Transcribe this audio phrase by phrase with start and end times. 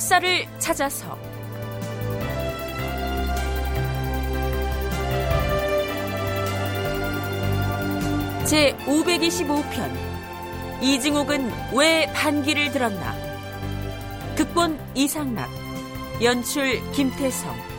[0.00, 1.18] 역사를 찾아서.
[8.46, 9.94] 제 525편.
[10.80, 13.14] 이징옥은 왜 반기를 들었나?
[14.36, 15.50] 극본 이상락.
[16.22, 17.69] 연출 김태성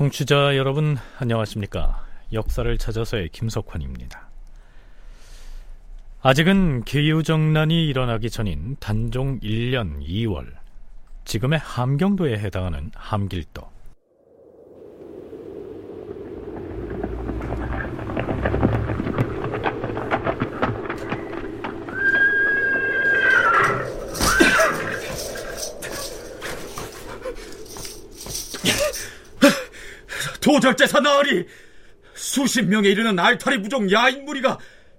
[0.00, 2.06] 청취자 여러분 안녕하십니까?
[2.32, 4.30] 역사를 찾아서의 김석환입니다.
[6.22, 10.46] 아직은 계유정난이 일어나기 전인 단종 1년 2월
[11.26, 13.60] 지금의 함경도에 해당하는 함길도
[30.54, 31.46] 도절제사 나으리
[32.14, 34.58] 수십 명에 이르는 알타리 부족 야인 무리가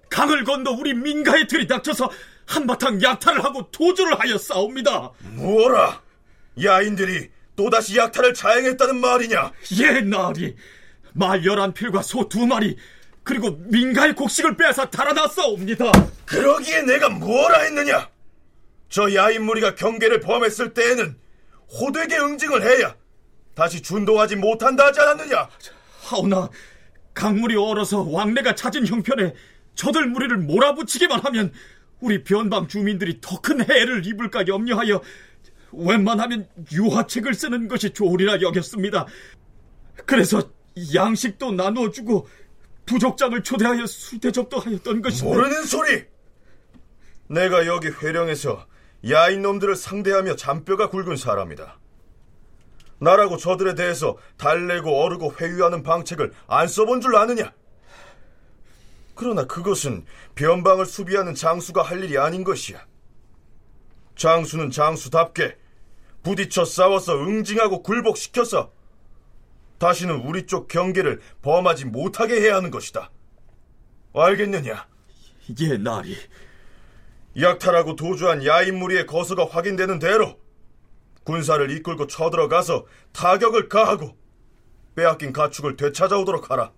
[0.10, 2.10] 강을 건너 우리 민가에 들이닥쳐서
[2.46, 5.12] 한바탕 약탈을 하고 도주를 하여 싸웁니다.
[5.34, 6.02] 뭐라?
[6.64, 9.52] 야인들이 또다시 약탈을 자행했다는 말이냐?
[9.82, 10.56] 예, 나으리.
[11.14, 12.78] 말 열한 필과 소 두 마리
[13.24, 15.92] 그리고 민가의 곡식을 빼앗아 달아나 싸웁니다.
[16.26, 18.10] 그러기에 내가 뭐라 했느냐?
[18.90, 21.18] 저 야인 무리가 경계를 포함했을 때에는
[21.80, 22.96] 호되게 응징을 해야
[23.56, 25.50] 다시 준동하지 못한다 하지 않았느냐?
[26.02, 26.50] 하오나
[27.14, 29.34] 강물이 얼어서 왕래가 찾은 형편에
[29.76, 31.52] 저들 무리를 몰아붙이기만 하면
[32.00, 35.02] 우리 변방 주민들이 더 큰 해를 입을까 염려하여
[35.74, 39.06] 웬만하면 유화책을 쓰는 것이 좋으리라 여겼습니다.
[40.06, 40.52] 그래서
[40.94, 42.28] 양식도 나누어 주고
[42.86, 46.04] 부족장을 초대하여 술 대접도 하였던 것이 모르는 소리!
[47.28, 48.66] 내가 여기 회령에서
[49.10, 51.80] 야인 놈들을 상대하며 잔뼈가 굵은 사람이다.
[53.02, 57.52] 나라고 저들에 대해서 달래고 어르고 회유하는 방책을 안 써본 줄 아느냐?
[59.16, 62.86] 그러나 그것은 변방을 수비하는 장수가 할 일이 아닌 것이야.
[64.16, 65.58] 장수는 장수답게
[66.22, 68.72] 부딪혀 싸워서 응징하고 굴복시켜서
[69.80, 73.10] 다시는 우리 쪽 경계를 범하지 못하게 해야 하는 것이다.
[74.14, 74.88] 알겠느냐?
[75.60, 76.16] 예, 나리.
[77.40, 80.38] 약탈하고 도주한 야인 무리의 거소가 확인되는 대로
[81.24, 84.18] 군사를 이끌고 쳐들어가서 타격을 가하고
[84.96, 86.72] 빼앗긴 가축을 되찾아오도록 하라.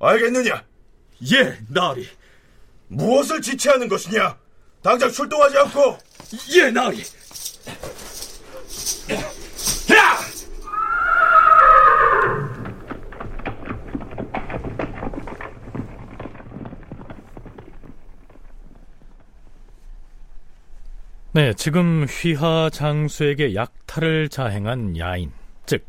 [0.00, 0.64] 알겠느냐?
[1.32, 2.08] 예, 나리.
[2.88, 4.38] 무엇을 지체하는 것이냐?
[4.82, 5.98] 당장 출동하지 않고.
[6.56, 7.02] 예, 나리.
[21.34, 25.32] 네, 지금 휘하 장수에게 약탈을 자행한 야인,
[25.66, 25.84] 즉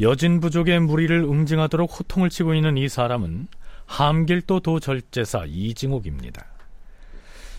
[0.00, 3.46] 여진 부족의 무리를 응징하도록 호통을 치고 있는 이 사람은
[3.86, 6.44] 함길도 도절제사 이징옥입니다.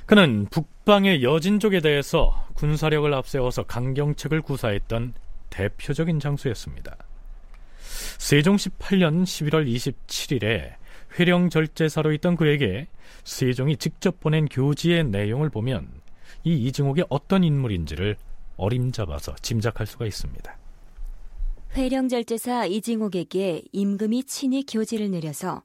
[0.05, 5.13] 그는 북방의 여진족에 대해서 군사력을 앞세워서 강경책을 구사했던
[5.49, 6.97] 대표적인 장수였습니다.
[8.17, 10.73] 세종 18년 11월 27일에
[11.17, 12.87] 회령 절제사로 있던 그에게
[13.23, 15.87] 세종이 직접 보낸 교지의 내용을 보면
[16.43, 18.17] 이 이증옥이 어떤 인물인지를
[18.57, 20.57] 어림잡아서 짐작할 수가 있습니다.
[21.75, 25.63] 회령절제사 이징옥에게 임금이 친히 교지를 내려서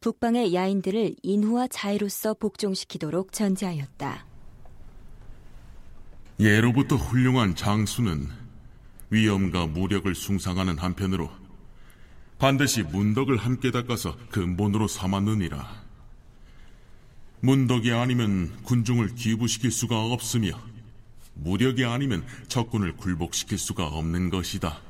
[0.00, 4.26] 북방의 야인들을 인후와 자유로서 복종시키도록 전제하였다.
[6.40, 8.28] 예로부터 훌륭한 장수는
[9.10, 11.30] 위엄과 무력을 숭상하는 한편으로
[12.38, 15.83] 반드시 문덕을 함께 닦아서 근본으로 삼았느니라.
[17.40, 20.58] 문덕이 아니면 군중을 기부시킬 수가 없으며
[21.34, 24.80] 무력이 아니면 적군을 굴복시킬 수가 없는 것이다.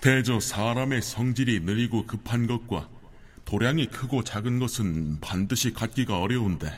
[0.00, 2.88] 대저 사람의 성질이 느리고 급한 것과
[3.44, 6.70] 도량이 크고 작은 것은 반드시 갖기가 어려운데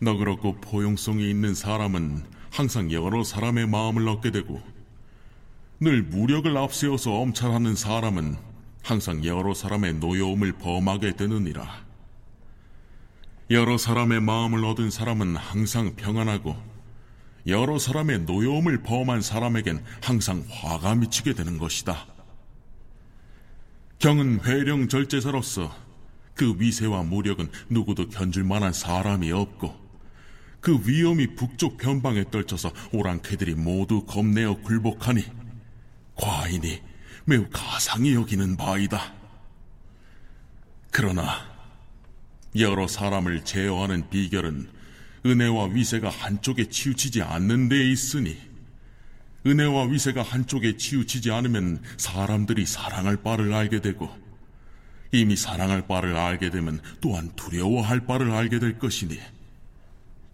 [0.00, 4.62] 너그럽고 포용성이 있는 사람은 항상 여러 사람의 마음을 얻게 되고
[5.80, 8.36] 늘 무력을 앞세워서 엄찰하는 사람은
[8.82, 11.87] 항상 여러 사람의 노여움을 범하게 되느니라.
[13.50, 16.54] 여러 사람의 마음을 얻은 사람은 항상 평안하고
[17.46, 22.06] 여러 사람의 노여움을 범한 사람에겐 항상 화가 미치게 되는 것이다.
[23.98, 25.74] 경은 회령 절제사로서
[26.34, 29.74] 그 위세와 무력은 누구도 견줄 만한 사람이 없고
[30.60, 35.24] 그 위험이 북쪽 변방에 떨쳐서 오랑캐들이 모두 겁내어 굴복하니
[36.16, 36.82] 과인이
[37.24, 39.14] 매우 가상히 여기는 바이다.
[40.90, 41.47] 그러나
[42.56, 44.68] 여러 사람을 제어하는 비결은
[45.26, 48.36] 은혜와 위세가 한쪽에 치우치지 않는 데 있으니
[49.46, 54.10] 은혜와 위세가 한쪽에 치우치지 않으면 사람들이 사랑할 바를 알게 되고
[55.12, 59.18] 이미 사랑할 바를 알게 되면 또한 두려워할 바를 알게 될 것이니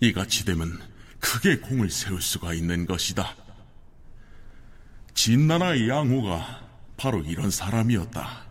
[0.01, 0.81] 이같이 되면
[1.21, 3.35] 크게 공을 세울 수가 있는 것이다.
[5.15, 8.44] 진나라의 양호가 바로 이런 사람이었다.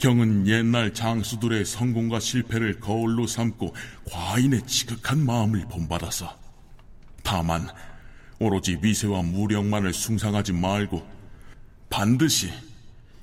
[0.00, 3.74] 경은 옛날 장수들의 성공과 실패를 거울로 삼고
[4.10, 6.38] 과인의 지극한 마음을 본받아서
[7.22, 7.68] 다만
[8.38, 11.06] 오로지 위세와 무력만을 숭상하지 말고
[11.90, 12.50] 반드시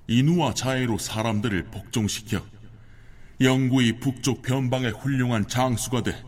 [0.08, 2.46] 인우와 자애로 사람들을 복종시켜
[3.42, 6.24] 영구히 북쪽 변방의 훌륭한 장수가 돼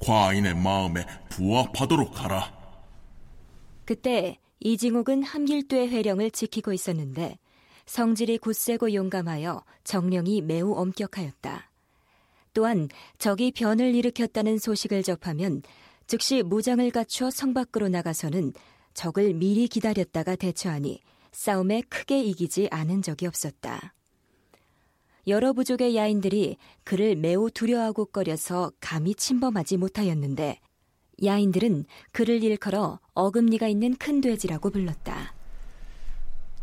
[0.00, 2.52] 과인의 마음에 부합하도록 하라.
[3.84, 7.38] 그때 이징옥은 함길도의 회령을 지키고 있었는데
[7.86, 11.70] 성질이 굳세고 용감하여 정령이 매우 엄격하였다.
[12.52, 12.88] 또한
[13.18, 15.62] 적이 변을 일으켰다는 소식을 접하면
[16.06, 18.52] 즉시 무장을 갖춰 성 밖으로 나가서는
[18.94, 21.00] 적을 미리 기다렸다가 대처하니
[21.32, 23.92] 싸움에 크게 이기지 않은 적이 없었다.
[25.26, 30.60] 여러 부족의 야인들이 그를 매우 두려워하고 꺼려서 감히 침범하지 못하였는데
[31.24, 35.34] 야인들은 그를 일컬어 어금니가 있는 큰 돼지라고 불렀다.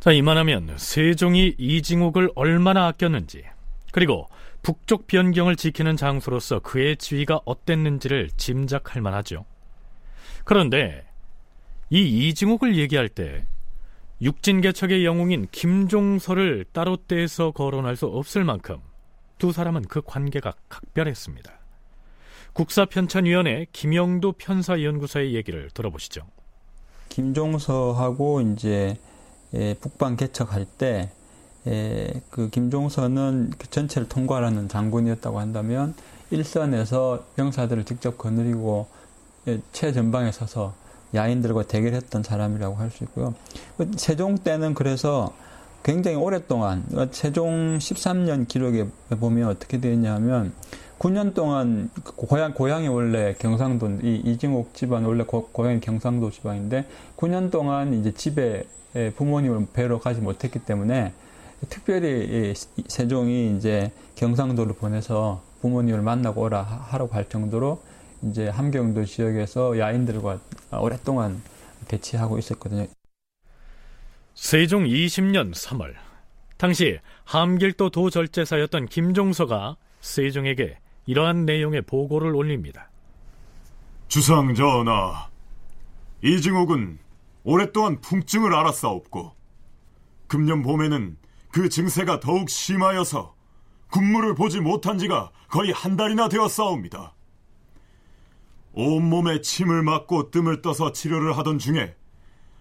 [0.04, 3.46] 자, 이만하면 세종이 이징옥을 얼마나 아꼈는지,
[3.94, 4.28] 그리고
[4.62, 9.46] 북쪽 변경을 지키는 장소로서 그의 지위가 어땠는지를 짐작할 만하죠.
[10.44, 11.06] 그런데
[11.90, 13.46] 이 이징옥을 얘기할 때
[14.22, 18.82] 육진개척의 영웅인 김종서를 따로 떼서 거론할 수 없을 만큼
[19.38, 21.50] 두 사람은 그 관계가 각별했습니다.
[22.52, 26.24] 국사편찬위원회 김영도 편사연구소의 얘기를 들어보시죠.
[27.08, 28.98] 김종서하고 이제
[29.82, 35.94] 북방 개척할 때그 김종서는 그 전체를 통과하는 장군이었다고 한다면
[36.32, 38.88] 일선에서 병사들을 직접 거느리고
[39.72, 40.74] 최전방에 서서
[41.14, 43.36] 야인들과 대결했던 사람이라고 할 수 있고요.
[43.98, 45.32] 세종 때는 그래서
[45.84, 48.88] 굉장히 오랫동안 세종 13년 기록에
[49.20, 50.54] 보면 어떻게 되어 있냐면
[51.00, 56.86] 9년 동안 고향 고향이 원래 경상도 이 이징옥 집안 원래 고, 고향이 경상도 지방인데
[57.18, 58.63] 9년 동안 이제 집에
[59.16, 61.13] 부모님을 뵈러 가지 못했기 때문에
[61.69, 62.54] 특별히
[62.88, 67.81] 세종이 이제 경상도를 보내서 부모님을 만나고 오라 하라고 할 정도로
[68.24, 70.39] 이제 함경도 지역에서 야인들과
[70.80, 71.42] 오랫동안
[71.88, 72.88] 대치하고 있었거든요.
[74.36, 75.94] 세종 20년 3월
[76.57, 82.90] 당시 함길도 도절제사였던 김종서가 세종에게 이러한 내용의 보고를 올립니다.
[84.08, 85.30] 주상 전하,
[86.22, 87.00] 이징옥은
[87.44, 89.36] 오랫동안 풍증을 알았사옵고
[90.28, 91.18] 금년 봄에는
[91.52, 93.36] 그 증세가 더욱 심하여서
[93.92, 97.14] 군무를 보지 못한 지가 거의 한 달이나 되었사옵니다.
[98.72, 101.96] 온몸에 침을 맞고 뜸을 떠서 치료를 하던 중에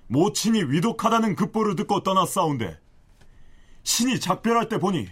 [0.08, 2.78] 모친이 위독하다는 급보를 듣고 떠났사온데
[3.82, 5.08] 신이 작별할 때 보니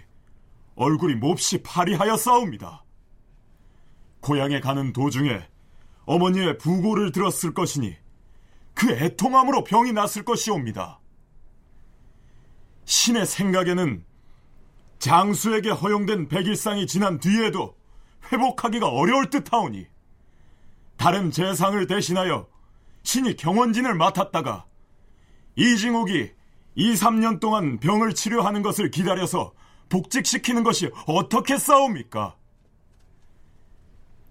[0.75, 2.85] 얼굴이 몹시 파리하여 싸웁니다.
[4.20, 5.43] 고향에 가는 도중에
[6.05, 7.96] 어머니의 부고를 들었을 것이니
[8.75, 11.00] 그 애통함으로 병이 났을 것이옵니다.
[12.85, 14.04] 신의 생각에는
[14.99, 17.75] 장수에게 허용된 백일상이 지난 뒤에도
[18.33, 19.87] 회복하기가 어려울 듯하오니
[20.97, 22.47] 다른 재상을 대신하여
[23.02, 24.66] 신이 경원진을 맡았다가
[25.56, 26.30] 이징옥이
[26.75, 29.52] 2, 3년 동안 병을 치료하는 것을 기다려서
[29.88, 32.37] 복직시키는 것이 어떻게 싸웁니까?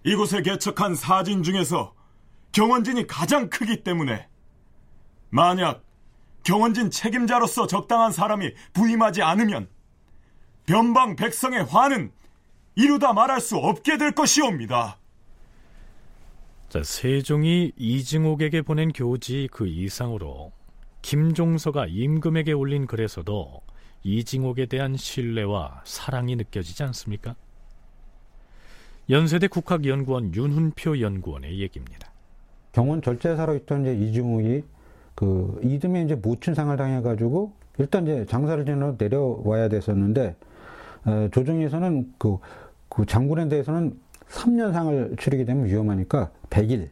[0.04, 1.94] 이곳에 개척한 사진 중에서
[2.52, 4.28] 경원진이 가장 크기 때문에
[5.28, 5.84] 만약
[6.42, 9.68] 경원진 책임자로서 적당한 사람이 부임하지 않으면
[10.66, 12.12] 변방 백성의 화는
[12.76, 14.98] 이루다 말할 수 없게 될 것이옵니다.
[16.68, 20.52] 자, 세종이 이징옥에게 보낸 교지 그 이상으로
[21.02, 23.60] 김종서가 임금에게 올린 글에서도
[24.02, 27.34] 이징옥에 대한 신뢰와 사랑이 느껴지지 않습니까?
[29.10, 32.12] 연세대 국학연구원 윤훈표 연구원의 얘기입니다.
[32.70, 34.62] 경원 절제사로 있던 이제 이징옥이
[35.16, 40.36] 그 이듬해 이제 모친상을 당해가지고 일단 이제 장사를 지내러 내려와야 됐었는데
[41.06, 42.38] 어, 조정에서는 그,
[42.88, 43.98] 그 장군에 대해서는
[44.28, 46.90] 3년상을 치르게 되면 위험하니까 100일,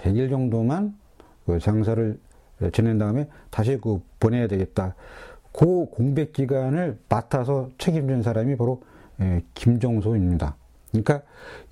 [0.00, 0.96] 100일 정도만
[1.44, 2.20] 그 장사를
[2.72, 4.94] 지낸 다음에 다시 그 보내야 되겠다.
[5.52, 8.80] 그 공백 기간을 맡아서 책임진 사람이 바로
[9.20, 10.54] 예, 김종소입니다.
[10.90, 11.22] 그러니까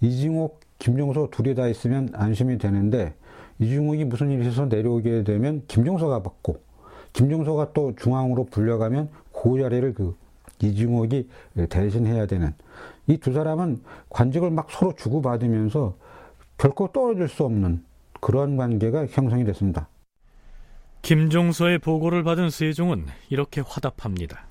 [0.00, 3.14] 이징옥, 김종소 둘이 다 있으면 안심이 되는데
[3.58, 6.60] 이징옥이 무슨 일이 있어서 내려오게 되면 김종서가 받고
[7.12, 10.14] 김종서가 또 중앙으로 불려가면 그 자리를 그
[10.60, 11.28] 이징옥이
[11.68, 12.52] 대신해야 되는
[13.06, 15.96] 이 두 사람은 관직을 막 서로 주고받으면서
[16.58, 17.84] 결코 떨어질 수 없는
[18.20, 19.88] 그러한 관계가 형성이 됐습니다.
[21.02, 24.44] 김종서의 보고를 받은 세종은 이렇게 화답합니다.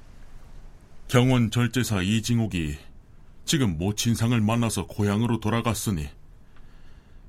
[1.08, 2.78] 경원 절제사 이징옥이
[3.46, 6.10] 지금 모친상을 만나서 고향으로 돌아갔으니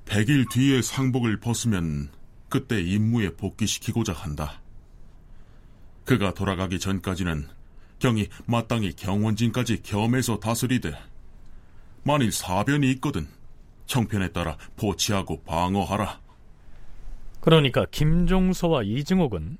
[0.06, 2.10] 100일 뒤에 상복을 벗으면
[2.48, 4.60] 그때 임무에 복귀시키고자 한다.
[6.04, 7.48] 그가 돌아가기 전까지는
[7.98, 10.94] 경이 마땅히 경원진까지 겸해서 다스리되
[12.02, 13.26] 만일 사변이 있거든
[13.88, 16.20] 형편에 따라 보치하고 방어하라.
[17.40, 19.58] 그러니까 김종서와 이증옥은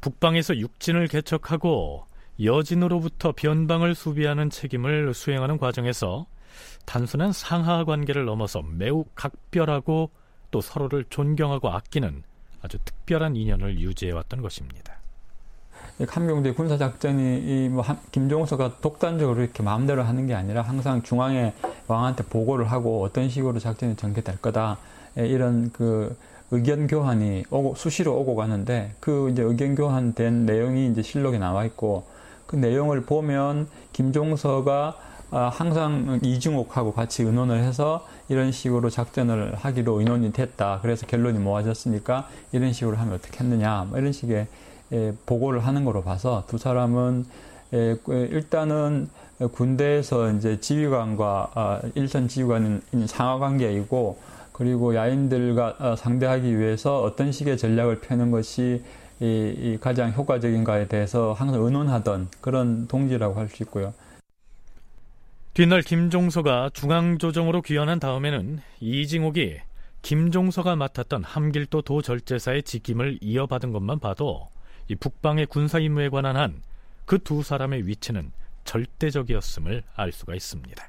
[0.00, 2.06] 북방에서 육진을 개척하고
[2.42, 6.26] 여진으로부터 변방을 수비하는 책임을 수행하는 과정에서
[6.84, 10.10] 단순한 상하 관계를 넘어서 매우 각별하고
[10.50, 12.22] 또 서로를 존경하고 아끼는
[12.62, 14.94] 아주 특별한 인연을 유지해왔던 것입니다.
[16.06, 21.54] 함경도의 군사작전이 뭐 김종서가 독단적으로 이렇게 마음대로 하는 게 아니라 항상 중앙에
[21.86, 24.78] 왕한테 보고를 하고 어떤 식으로 작전이 전개될 거다
[25.16, 26.16] 이런 그
[26.50, 32.06] 의견 교환이 오고, 수시로 오고 가는데 그 이제 의견 교환된 내용이 이제 실록에 나와 있고
[32.46, 34.96] 그 내용을 보면 김종서가
[35.32, 40.78] 아, 항상 이중옥하고 같이 의논을 해서 이런 식으로 작전을 하기로 의논이 됐다.
[40.82, 43.86] 그래서 결론이 모아졌으니까 이런 식으로 하면 어떻게 했느냐.
[43.88, 44.46] 뭐 이런 식의
[45.26, 47.26] 보고를 하는 거로 봐서 두 사람은
[47.72, 49.08] 일단은
[49.52, 54.18] 군대에서 이제 지휘관과 아, 일선 지휘관은 상하 관계이고
[54.56, 58.82] 그리고 야인들과 어, 상대하기 위해서 어떤 식의 전략을 펴는 것이
[59.20, 63.94] 이, 가장 효과적인가에 대해서 항상 의논하던 그런 동지라고 할 수 있고요.
[65.54, 69.56] 뒷날 김종서가 중앙조정으로 귀환한 다음에는 이징옥이
[70.02, 74.48] 김종서가 맡았던 함길도 도절제사의 직임을 이어받은 것만 봐도
[74.88, 76.62] 이 북방의 군사 임무에 관한 한
[77.06, 78.32] 그 두 사람의 위치는
[78.64, 80.88] 절대적이었음을 알 수가 있습니다.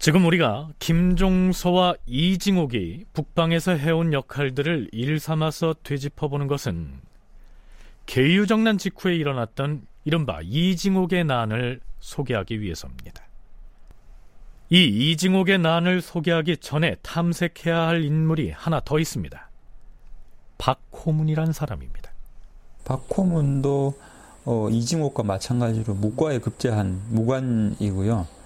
[0.00, 6.94] 지금 우리가 김종서와 이징옥이 북방에서 해온 역할들을 일삼아서 되짚어보는 것은
[8.06, 13.22] 계유정난 직후에 일어났던 이른바 이징옥의 난을 소개하기 위해서입니다.
[14.70, 19.50] 이 이징옥의 난을 소개하기 전에 탐색해야 할 인물이 하나 더 있습니다.
[20.56, 22.10] 박호문이란 사람입니다.
[22.86, 24.00] 박호문도
[24.46, 28.39] 어, 이징옥과 마찬가지로 무과에 급제한 무관이고요.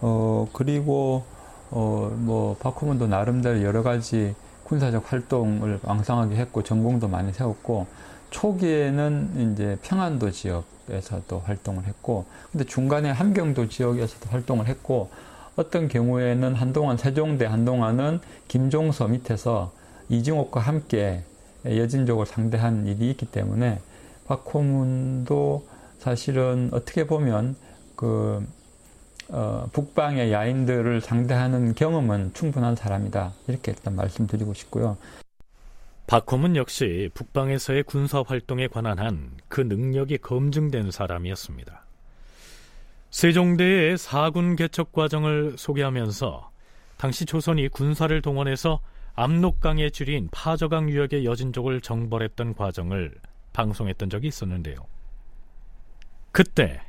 [0.00, 1.24] 어, 그리고,
[1.70, 7.86] 어, 뭐, 박호문도 나름대로 여러 가지 군사적 활동을 왕성하게 했고, 전공도 많이 세웠고,
[8.30, 15.10] 초기에는 이제 평안도 지역에서도 활동을 했고, 근데 중간에 함경도 지역에서도 활동을 했고,
[15.56, 19.72] 어떤 경우에는 한동안 세종대 한동안은 김종서 밑에서
[20.08, 21.24] 이징옥과 함께
[21.64, 23.80] 여진족을 상대한 일이 있기 때문에
[24.26, 25.66] 박호문도
[25.98, 27.56] 사실은 어떻게 보면
[27.96, 28.46] 그
[29.30, 33.32] 어, 북방의 야인들을 상대하는 경험은 충분한 사람이다.
[33.46, 34.96] 이렇게 일단 말씀드리고 싶고요.
[36.06, 41.82] 박홈은 역시 북방에서의 군사 활동에 관한 한 그 능력이 검증된 사람이었습니다.
[43.10, 46.50] 세종대의 사군 개척 과정을 소개하면서
[46.98, 48.80] 당시 조선이 군사를 동원해서
[49.14, 53.14] 압록강의 줄인 파저강 유역의 여진족을 정벌했던 과정을
[53.52, 54.76] 방송했던 적이 있었는데요.
[56.30, 56.82] 그때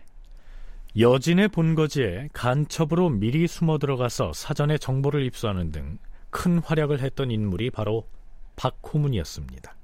[1.00, 5.98] 여진의 본거지에 간첩으로 미리 숨어 들어가서 사전에 정보를 입수하는 등
[6.30, 8.06] 큰 활약을 했던 인물이 바로
[8.56, 9.76] 박호문이었습니다.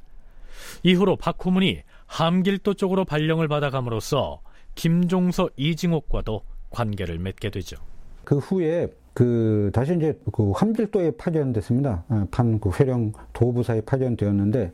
[0.83, 4.41] 이후로 박호문이 함길도 쪽으로 발령을 받아감으로써
[4.75, 7.77] 김종서 이징옥과도 관계를 맺게 되죠.
[8.23, 12.03] 그 후에 그 다시 이제 그 함길도에 파견됐습니다.
[12.09, 14.73] 어, 판그 회령 도부사에 파견되었는데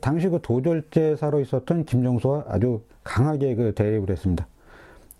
[0.00, 4.46] 당시 그 도절제사로 있었던 김종서와 아주 강하게 그 대립을 했습니다.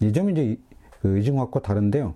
[0.01, 0.59] 이 점이 이제
[1.01, 2.15] 그 이중학과 다른데요.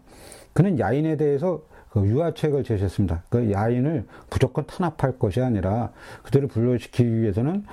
[0.53, 3.25] 그는 야인에 대해서 그 유화책을 제시했습니다.
[3.29, 5.91] 그 야인을 무조건 탄압할 것이 아니라
[6.23, 7.65] 그들을 분류시키기 위해서는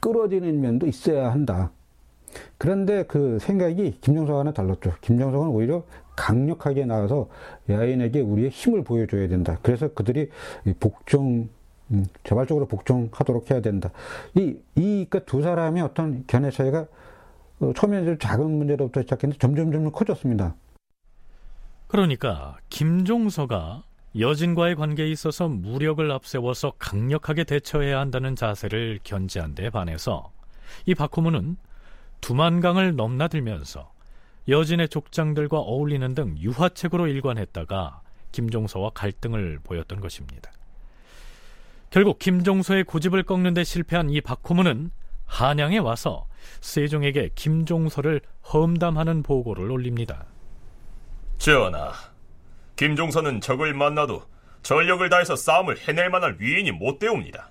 [0.00, 1.70] 끌어지는 면도 있어야 한다.
[2.58, 4.94] 그런데 그 생각이 김정석과는 달랐죠.
[5.00, 5.84] 김정석은 오히려
[6.16, 7.28] 강력하게 나와서
[7.68, 9.58] 야인에게 우리의 힘을 보여줘야 된다.
[9.62, 10.30] 그래서 그들이
[10.78, 11.48] 복종,
[11.90, 13.90] 음, 자발적으로 복종하도록 해야 된다.
[14.34, 16.86] 이, 이, 그두 사람의 어떤 견해 차이가 어,
[17.74, 20.54] 처음에는 작은 문제로부터 시작했는데 점점 점점 커졌습니다.
[21.88, 23.84] 그러니까 김종서가
[24.18, 30.32] 여진과의 관계에 있어서 무력을 앞세워서 강력하게 대처해야 한다는 자세를 견지한 데 반해서
[30.86, 31.56] 이 박호문은
[32.20, 33.92] 두만강을 넘나들면서
[34.48, 38.02] 여진의 족장들과 어울리는 등 유화책으로 일관했다가
[38.32, 40.50] 김종서와 갈등을 보였던 것입니다.
[41.90, 44.90] 결국 김종서의 고집을 꺾는 데 실패한 이 박호문은
[45.30, 46.26] 한양에 와서
[46.60, 48.20] 세종에게 김종서를
[48.52, 50.26] 험담하는 보고를 올립니다.
[51.38, 51.92] 전하,
[52.76, 54.24] 김종서는 적을 만나도
[54.62, 57.50] 전력을 다해서 싸움을 해낼 만한 위인이 못 되옵니다.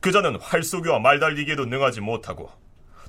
[0.00, 2.50] 그자는 활쏘기와 말달리기에도 능하지 못하고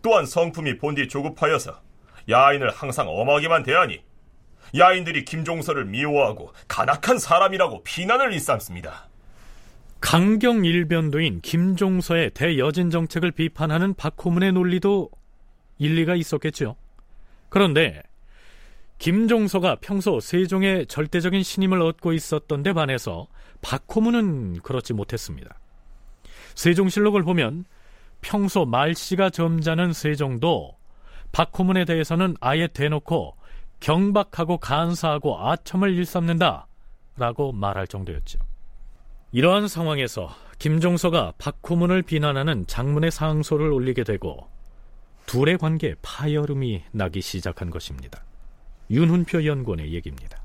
[0.02, 1.82] 또한 성품이 본디 조급하여서
[2.30, 4.02] 야인을 항상 엄하게만 대하니
[4.78, 9.10] 야인들이 김종서를 미워하고 간악한 사람이라고 비난을 일삼습니다.
[10.00, 15.10] 강경 일변도인 김종서의 대여진 정책을 비판하는 박호문의 논리도
[15.80, 16.76] 일리가 있었겠죠.
[17.50, 18.04] 그런데
[19.00, 23.28] 김종서가 평소 세종의 절대적인 신임을 얻고 있었던 데 반해서
[23.62, 25.60] 박호문은 그렇지 못했습니다.
[26.56, 27.66] 세종실록을 보면
[28.22, 30.76] 평소 말씨가 점잖은 세종도
[31.32, 33.36] 박호문에 대해서는 아예 대놓고
[33.80, 36.68] 경박하고 간사하고 아첨을 일삼는다
[37.18, 38.40] 라고 말할 정도였죠.
[39.38, 44.48] 이러한 상황에서 김종서가 박호문을 비난하는 장문의 상소를 올리게 되고
[45.28, 48.24] 둘의 관계에 파열음이 나기 시작한 것입니다.
[48.90, 50.42] 윤훈표 연구원의 얘기입니다.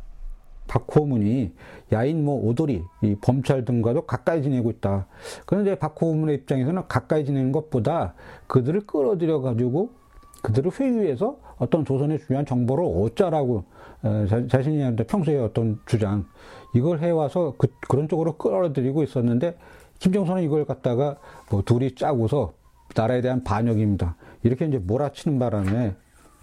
[0.69, 1.53] 박호문이
[1.95, 5.07] 야인 뭐 오도리, 이 범찰 등과도 가까이 지내고 있다.
[5.47, 8.13] 그런데 박호문의 입장에서는 가까이 지내는 것보다
[8.47, 9.95] 그들을 끌어들여 가지고
[10.43, 13.65] 그들을 회유해서 어떤 조선의 중요한 정보를 얻자라고
[14.03, 16.27] 어, 자, 신이 평소에 어떤 주장
[16.75, 19.57] 이걸 해와서 그, 그런 쪽으로 끌어들이고 있었는데
[19.99, 21.17] 김정선은 이걸 갖다가
[21.51, 22.55] 뭐 둘이 짜고서
[22.95, 24.17] 나라에 대한 반역입니다.
[24.43, 25.95] 이렇게 이제 몰아치는 바람에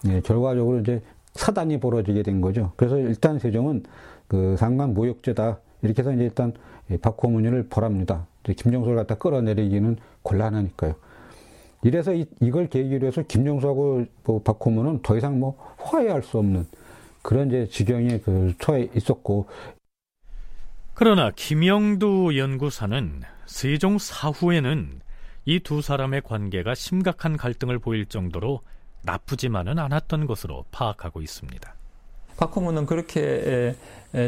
[0.08, 1.02] 예, 결과적으로 이제
[1.34, 2.72] 사단이 벌어지게 된 거죠.
[2.76, 3.84] 그래서 일단 세종은
[4.28, 6.54] 그 상관 모욕죄다 이렇게 해서 이제 일단
[7.02, 8.26] 박호문을 벌합니다.
[8.44, 10.96] 김정수를 갖다 끌어내리기는 곤란하니까요.
[11.84, 16.66] 이래서 이, 걸 계기로 해서 김정수하고 뭐 박호문은 더 이상 뭐 화해할 수 없는
[17.22, 19.48] 그런 이제 지경에 그 처해 있었고.
[21.00, 25.00] 그러나 김영두 연구사는 세종 사후에는
[25.46, 28.60] 이 두 사람의 관계가 심각한 갈등을 보일 정도로
[29.04, 31.74] 나쁘지만은 않았던 것으로 파악하고 있습니다.
[32.36, 33.78] 박호문은 그렇게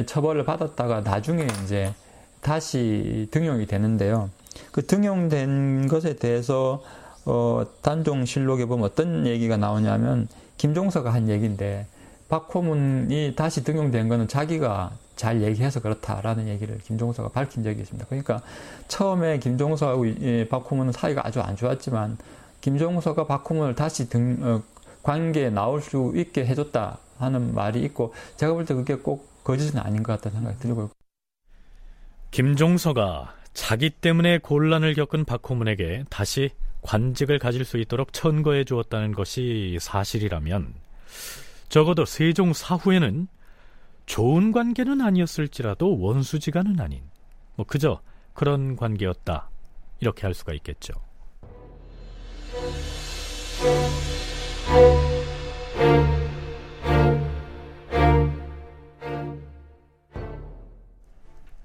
[0.06, 1.94] 처벌을 받았다가 나중에 이제
[2.40, 4.30] 다시 등용이 되는데요.
[4.72, 6.82] 그 등용된 것에 대해서
[7.26, 11.86] 어, 단종 실록에 보면 어떤 얘기가 나오냐면 김종서가 한 얘기인데
[12.30, 18.08] 박호문이 다시 등용된 거는 자기가 잘 얘기해서 그렇다라는 얘기를 김종서가 밝힌 적이 있습니다.
[18.10, 18.42] 그러니까
[18.88, 20.04] 처음에 김종서하고
[20.50, 22.18] 박호문은 사이가 아주 안 좋았지만
[22.62, 24.64] 김종서가 박호문을 다시 등 어,
[25.04, 30.02] 관계에 나올 수 있게 해줬다 하는 말이 있고 제가 볼 때 그게 꼭 거짓은 아닌
[30.02, 30.90] 것 같다는 생각이 들고
[32.32, 36.50] 김종서가 자기 때문에 곤란을 겪은 박호문에게 다시
[36.82, 40.74] 관직을 가질 수 있도록 천거해 주었다는 것이 사실이라면
[41.70, 43.28] 적어도 세종 사후에는
[44.12, 47.02] 좋은 관계는 아니었을지라도 원수지간은 아닌
[47.56, 48.02] 뭐 그저
[48.34, 49.50] 그런 관계였다
[50.02, 50.94] 이렇게 할 수가 있겠죠.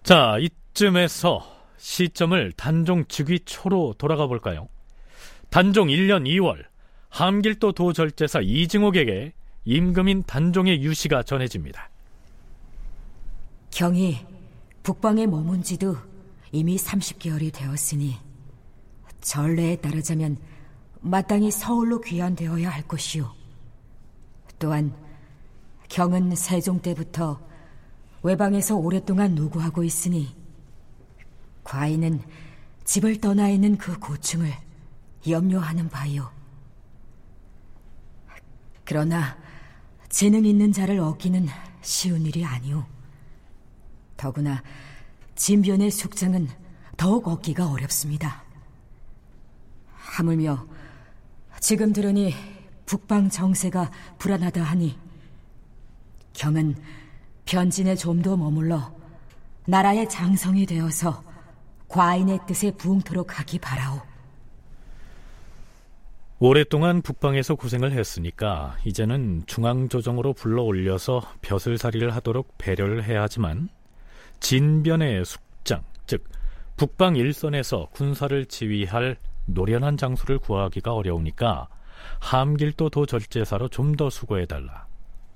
[0.04, 1.44] 자, 이쯤에서
[1.78, 4.68] 시점을 단종 즉위 초로 돌아가 볼까요?
[5.50, 6.64] 단종 1년 2월
[7.08, 9.32] 함길도 도절제사 이징옥에게
[9.64, 11.90] 임금인 단종의 유시가 전해집니다.
[13.76, 14.24] 경이
[14.82, 15.98] 북방에 머문 지도
[16.50, 18.16] 이미 30개월이 되었으니
[19.20, 20.38] 전례에 따르자면
[21.02, 23.30] 마땅히 서울로 귀환되어야 할 것이오.
[24.58, 24.96] 또한
[25.90, 27.38] 경은 세종 때부터
[28.22, 30.34] 외방에서 오랫동안 노구하고 있으니
[31.62, 32.22] 과인은
[32.84, 34.54] 집을 떠나 있는 그 고충을
[35.28, 36.32] 염려하는 바요.
[38.86, 39.36] 그러나
[40.08, 41.46] 재능 있는 자를 얻기는
[41.82, 42.95] 쉬운 일이 아니오.
[44.16, 44.62] 더구나
[45.34, 46.48] 진변의 숙장은
[46.96, 48.44] 더욱 얻기가 어렵습니다.
[49.94, 50.66] 하물며
[51.60, 52.34] 지금 들으니
[52.86, 54.98] 북방 정세가 불안하다 하니
[56.32, 56.76] 경은
[57.44, 58.94] 변진에 좀 더 머물러
[59.66, 61.22] 나라의 장성이 되어서
[61.88, 64.00] 과인의 뜻에 부응토록 하기 바라오.
[66.38, 73.68] 오랫동안 북방에서 고생을 했으니까 이제는 중앙조정으로 불러 올려서 벼슬살이를 하도록 배려를 해야 하지만
[74.40, 76.24] 진변의 숙장, 즉
[76.76, 81.68] 북방 일선에서 군사를 지휘할 노련한 장수를 구하기가 어려우니까
[82.20, 84.86] 함길도 도절제사로 좀 더 수고해달라.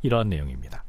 [0.03, 0.85] 이러한 내용입니다.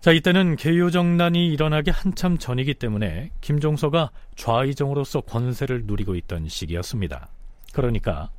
[0.00, 7.28] 자, 이때는 개요정난이 일어나기 한참 전이기 때문에 김종서가 좌의정으로서 권세를 누리고 있던 시기였습니다.
[7.72, 8.30] 그러니까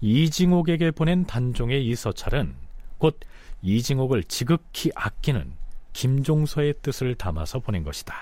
[0.00, 2.54] 이징옥에게 보낸 단종의 이 서찰은
[2.98, 3.18] 곧
[3.62, 5.52] 이징옥을 지극히 아끼는
[5.98, 8.14] 김종서의 뜻을 담아서 보낸 것이다.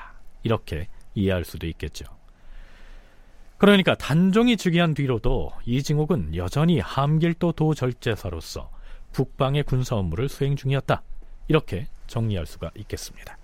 [0.43, 2.07] 이렇게 이해할 수도 있겠죠.
[3.59, 8.71] 그러니까 단종이 즉위한 뒤로도 이징옥은 여전히 함길도 도절제사로서
[9.13, 11.03] 북방의 군사 업무를 수행 중이었다.
[11.49, 13.37] 이렇게 정리할 수가 있겠습니다.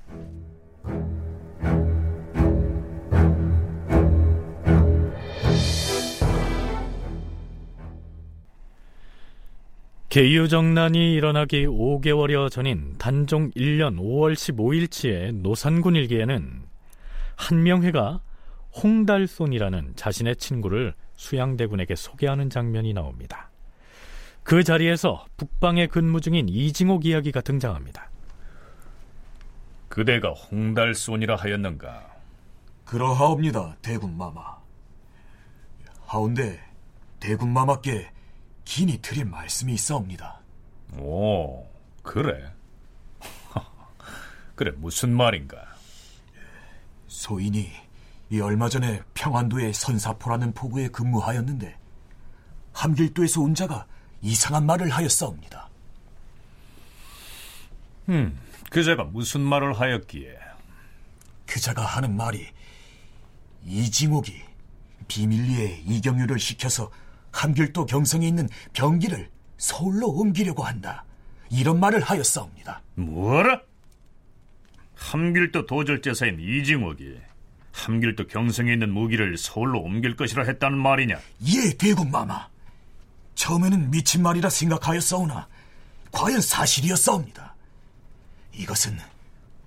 [10.12, 16.64] 개유정난이 일어나기 5개월여 전인 단종 1년 5월 15일치의 노산군 일기에는
[17.36, 18.20] 한명회가
[18.76, 23.48] 홍달손이라는 자신의 친구를 수양대군에게 소개하는 장면이 나옵니다.
[24.42, 28.10] 그 자리에서 북방에 근무 중인 이징옥 이야기가 등장합니다.
[29.88, 32.06] 그대가 홍달손이라 하였는가?
[32.84, 34.58] 그러하옵니다, 대군마마.
[36.04, 36.60] 하운데
[37.18, 38.11] 대군마마께
[38.64, 40.40] 긴히 드릴 말씀이 있어옵니다.
[40.98, 41.66] 오,
[42.02, 42.52] 그래?
[44.54, 45.72] 그래, 무슨 말인가?
[47.08, 47.70] 소인이
[48.30, 51.76] 이 얼마 전에 평안도의 선사포라는 포구에 근무하였는데
[52.72, 53.86] 함길도에서 온 자가
[54.22, 55.68] 이상한 말을 하였사옵니다.
[58.08, 58.38] 음,
[58.70, 60.38] 그자가 무슨 말을 하였기에?
[61.46, 62.48] 그자가 하는 말이
[63.66, 64.42] 이징옥이
[65.08, 66.90] 비밀리에 이경유를 시켜서
[67.32, 71.04] 함길도 경성에 있는 병기를 서울로 옮기려고 한다.
[71.50, 72.82] 이런 말을 하였사옵니다.
[72.94, 73.60] 뭐라?
[74.94, 77.16] 함길도 도절제사인 이징옥이
[77.72, 81.18] 함길도 경성에 있는 무기를 서울로 옮길 것이라 했다는 말이냐?
[81.46, 82.48] 예, 대군마마.
[83.34, 85.48] 처음에는 미친 말이라 생각하였사오나
[86.12, 87.54] 과연 사실이었사옵니다.
[88.54, 88.98] 이것은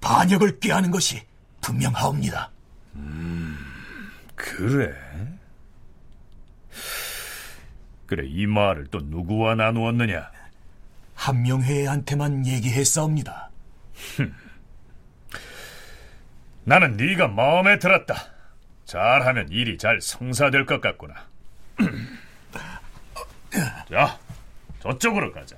[0.01, 1.21] 반역을 꾀하는 것이
[1.61, 2.51] 분명하옵니다.
[2.95, 3.57] 음,
[4.35, 4.93] 그래?
[8.05, 10.29] 그래, 이 말을 또 누구와 나누었느냐?
[11.15, 13.49] 한명회한테만 얘기했사옵니다.
[16.63, 18.15] 나는 네가 마음에 들었다.
[18.85, 21.13] 잘하면 일이 잘 성사될 것 같구나.
[23.89, 24.19] 자,
[24.81, 25.55] 저쪽으로 가자.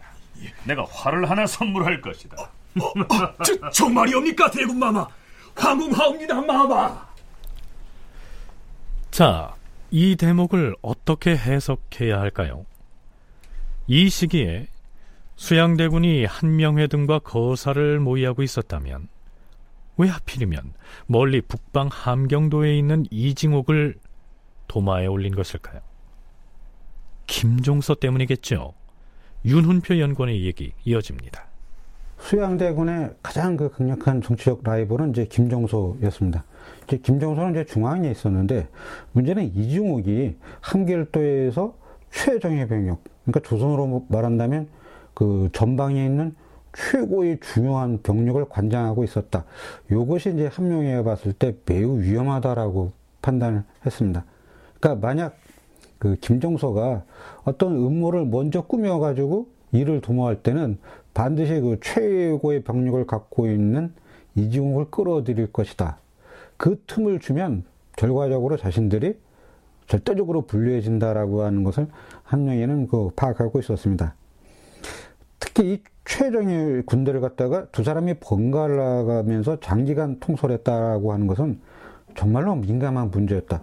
[0.64, 2.38] 내가 활을 하나 선물할 것이다.
[2.40, 5.08] 어, 어, 저, 정말이옵니까, 대군마마?
[5.56, 7.08] 황궁하옵니다, 마마.
[9.10, 9.56] 자,
[9.90, 12.66] 이 대목을 어떻게 해석해야 할까요?
[13.88, 14.68] 이 시기에
[15.36, 19.08] 수양대군이 한명회 등과 거사를 모의하고 있었다면
[19.98, 20.74] 왜 하필이면
[21.08, 23.96] 멀리 북방 함경도에 있는 이징옥을
[24.68, 25.80] 도마에 올린 것일까요?
[27.28, 28.74] 김종서 때문이겠죠.
[29.46, 31.46] 윤훈표 연구원의 얘기 이어집니다.
[32.20, 36.44] 수양대군의 가장 그 강력한 정치적 라이벌은 이제 김종소였습니다.
[36.86, 38.68] 이제 김종소는 이제 중앙에 있었는데
[39.12, 41.74] 문제는 이중옥이 함길도에서
[42.12, 44.68] 최정예 병력, 그러니까 조선으로 말한다면
[45.14, 46.36] 그 전방에 있는
[46.74, 49.46] 최고의 중요한 병력을 관장하고 있었다.
[49.92, 54.24] 이것이 이제 함명에 봤을 때 매우 위험하다라고 판단을 했습니다.
[54.80, 55.38] 그러니까 만약
[55.98, 57.04] 그 김정서가
[57.44, 60.78] 어떤 음모를 먼저 꾸며가지고 이를 도모할 때는
[61.14, 63.92] 반드시 그 최고의 병력을 갖고 있는
[64.36, 65.98] 이징옥을 끌어들일 것이다.
[66.58, 67.64] 그 틈을 주면
[67.96, 69.18] 결과적으로 자신들이
[69.88, 71.88] 절대적으로 불리해진다라고 하는 것을
[72.24, 74.16] 한명에는 그 파악하고 있었습니다.
[75.40, 81.62] 특히 이 최정의 군대를 갖다가 두 사람이 번갈아 가면서 장기간 통솔했다라고 하는 것은
[82.16, 83.62] 정말로 민감한 문제였다.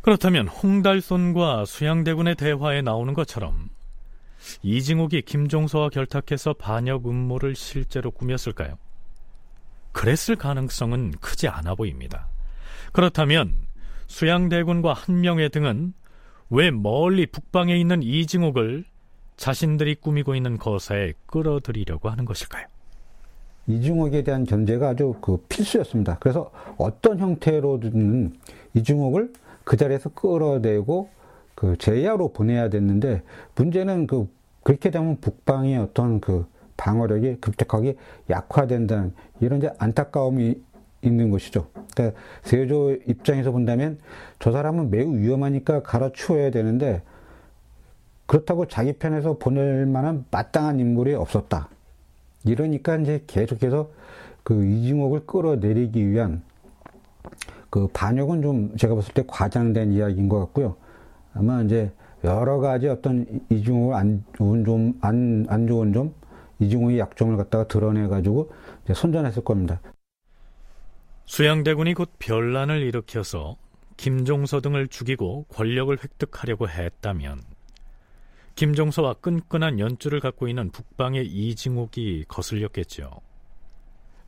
[0.00, 3.70] 그렇다면 홍달손과 수양대군의 대화에 나오는 것처럼
[4.62, 8.78] 이징옥이 김종서와 결탁해서 반역 음모를 실제로 꾸몄을까요?
[9.96, 12.28] 그랬을 가능성은 크지 않아 보입니다.
[12.92, 13.54] 그렇다면
[14.08, 15.94] 수양대군과 한명회 등은
[16.50, 18.84] 왜 멀리 북방에 있는 이징옥을
[19.38, 22.66] 자신들이 꾸미고 있는 거사에 끌어들이려고 하는 것일까요?
[23.68, 26.18] 이중옥에 대한 견제가 아주 그 필수였습니다.
[26.20, 28.36] 그래서 어떤 형태로든
[28.74, 29.32] 이중옥을
[29.64, 31.08] 그 자리에서 끌어내고
[31.54, 33.22] 그 제야로 보내야 됐는데
[33.54, 34.28] 문제는 그
[34.62, 37.96] 그렇게 되면 북방의 어떤 그 방어력이 급격하게
[38.30, 40.60] 약화된다는 이런 이제 안타까움이
[41.02, 41.68] 있는 것이죠.
[41.94, 43.98] 그러니까 세조 입장에서 본다면
[44.38, 47.02] 저 사람은 매우 위험하니까 갈아치워야 되는데
[48.26, 51.68] 그렇다고 자기 편에서 보낼 만한 마땅한 인물이 없었다.
[52.44, 53.90] 이러니까 이제 계속해서
[54.42, 56.42] 그 이징옥을 끌어내리기 위한
[57.70, 60.76] 그 반역은 좀 제가 봤을 때 과장된 이야기인 것 같고요.
[61.34, 61.90] 아마 이제
[62.24, 66.12] 여러 가지 어떤 이중옥을 안 좋은 좀, 안, 안 좋은 점,
[66.58, 68.52] 이중옥의 약점을 갖다가 드러내가지고
[68.94, 69.80] 선전했을 겁니다.
[71.26, 73.56] 수양대군이 곧 변란을 일으켜서
[73.96, 77.42] 김종서 등을 죽이고 권력을 획득하려고 했다면
[78.54, 83.10] 김종서와 끈끈한 연줄을 갖고 있는 북방의 이징옥이 거슬렸겠죠.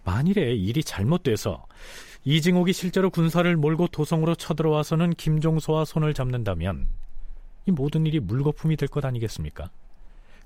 [0.04, 1.66] 만일에 일이 잘못돼서
[2.24, 6.88] 이징옥이 실제로 군사를 몰고 도성으로 쳐들어와서는 김종서와 손을 잡는다면
[7.66, 9.70] 이 모든 일이 물거품이 될 것 아니겠습니까?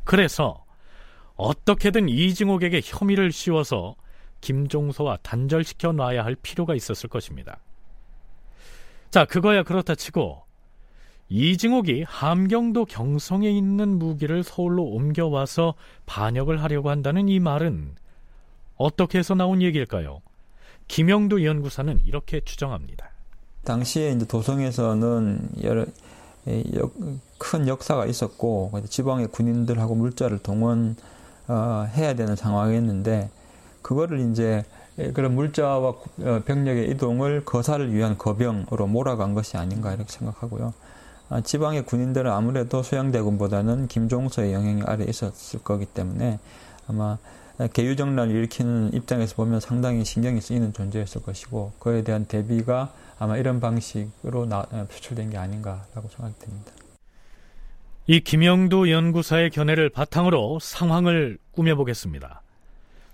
[0.04, 0.64] 그래서
[1.36, 3.96] 어떻게든 이징옥에게 혐의를 씌워서
[4.40, 7.58] 김종서와 단절시켜 놔야 할 필요가 있었을 것입니다.
[9.10, 10.42] 자, 그거야 그렇다 치고
[11.28, 15.74] 이징옥이 함경도 경성에 있는 무기를 서울로 옮겨와서
[16.06, 17.94] 반역을 하려고 한다는 이 말은
[18.76, 20.20] 어떻게 해서 나온 얘기일까요?
[20.88, 23.10] 김영도 연구사는 이렇게 추정합니다.
[23.64, 25.86] 당시에 이제 도성에서는 여러
[27.38, 30.96] 큰 역사가 있었고 지방의 군인들하고 물자를 동원
[31.94, 33.30] 해야 어, 되는 상황이었는데
[33.82, 34.64] 그거를 이제
[35.14, 40.72] 그런 물자와 어, 병력의 이동을 거사를 위한 거병으로 몰아간 것이 아닌가 이렇게 생각하고요.
[41.28, 46.38] 아, 지방의 군인들은 아무래도 소양대군보다는 김종서의 영향이 아래 있었을 거기 때문에
[46.88, 47.16] 아마
[47.72, 54.46] 개유정란을 일으키는 입장에서 보면 상당히 신경이 쓰이는 존재였을 것이고 그에 대한 대비가 아마 이런 방식으로
[54.46, 56.81] 나, 어, 표출된 게 아닌가라고 생각됩니다.
[58.12, 62.42] 이 김영도 연구사의 견해를 바탕으로 상황을 꾸며보겠습니다.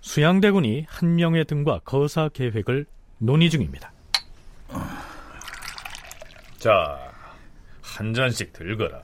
[0.01, 2.85] 수양대군이 한 명의 등과 거사 계획을
[3.17, 3.93] 논의 중입니다.
[6.57, 6.99] 자,
[7.81, 9.01] 한 잔씩 들거라.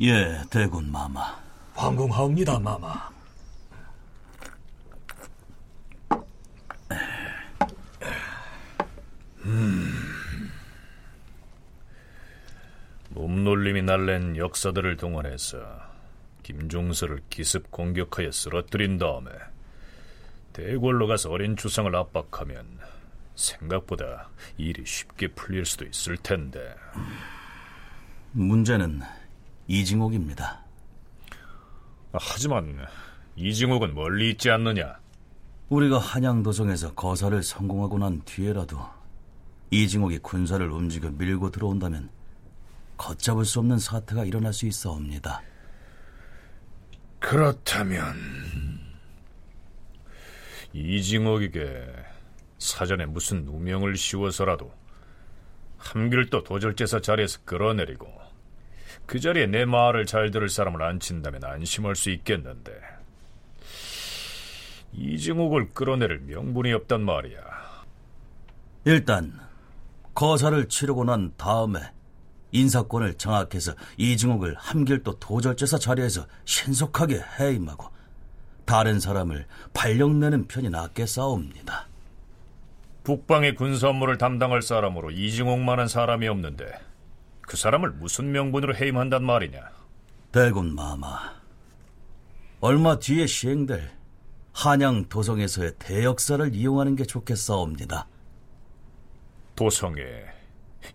[0.00, 1.36] 예, 대군 마마.
[1.74, 3.10] 황공하옵니다, 마마.
[9.44, 10.03] 음.
[13.14, 15.58] 몸놀림이 날랜 역사들을 동원해서
[16.42, 19.30] 김종서를 기습 공격하여 쓰러뜨린 다음에
[20.52, 22.78] 대궐로 가서 어린 주상을 압박하면
[23.36, 26.74] 생각보다 일이 쉽게 풀릴 수도 있을 텐데.
[28.32, 29.00] 문제는
[29.68, 30.64] 이징옥입니다.
[32.12, 32.84] 하지만
[33.36, 34.98] 이징옥은 멀리 있지 않느냐?
[35.68, 38.78] 우리가 한양도성에서 거사를 성공하고 난 뒤에라도
[39.70, 42.10] 이징옥이 군사를 움직여 밀고 들어온다면
[42.96, 45.42] 걷잡을 수 없는 사태가 일어날 수 있어옵니다.
[47.18, 48.14] 그렇다면
[50.72, 51.86] 이징옥에게
[52.58, 54.72] 사전에 무슨 누명을 씌워서라도
[55.78, 58.12] 함길도 도절제사 자리에서 끌어내리고
[59.06, 62.72] 그 자리에 내 말을 잘 들을 사람을 앉힌다면 안심할 수 있겠는데
[64.92, 67.42] 이징옥을 끌어내릴 명분이 없단 말이야.
[68.84, 69.32] 일단
[70.14, 71.80] 거사를 치르고 난 다음에
[72.54, 77.90] 인사권을 장악해서 이징옥을 함길도 도절제사 자리에서 신속하게 해임하고
[78.64, 81.88] 다른 사람을 발령내는 편이 낫겠사옵니다.
[83.02, 86.64] 북방의 군사 업무를 담당할 사람으로 이징옥만한 사람이 없는데
[87.42, 89.60] 그 사람을 무슨 명분으로 해임한단 말이냐?
[90.32, 91.34] 대군 마마,
[92.60, 93.90] 얼마 뒤에 시행될
[94.52, 98.06] 한양 도성에서의 대역사를 이용하는 게 좋겠사옵니다.
[99.56, 100.24] 도성의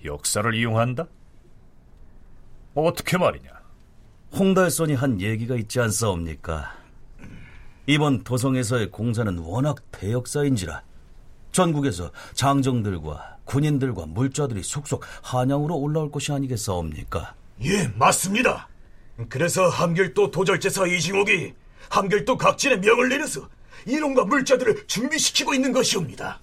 [0.05, 1.07] 역사를 이용한다?
[2.79, 3.49] 어떻게 말이냐?
[4.33, 6.73] 홍달선이 한 얘기가 있지 않사옵니까?
[7.87, 10.83] 이번 도성에서의 공사는 워낙 대역사인지라
[11.51, 17.33] 전국에서 장정들과 군인들과 물자들이 속속 한양으로 올라올 것이 아니겠사옵니까?
[17.63, 18.67] 예, 맞습니다.
[19.27, 21.53] 그래서 함길도 도절제사 이징옥이
[21.89, 23.49] 함길도 각진에 명을 내려서
[23.85, 26.39] 이론과 물자들을 준비시키고 있는 것이옵니다.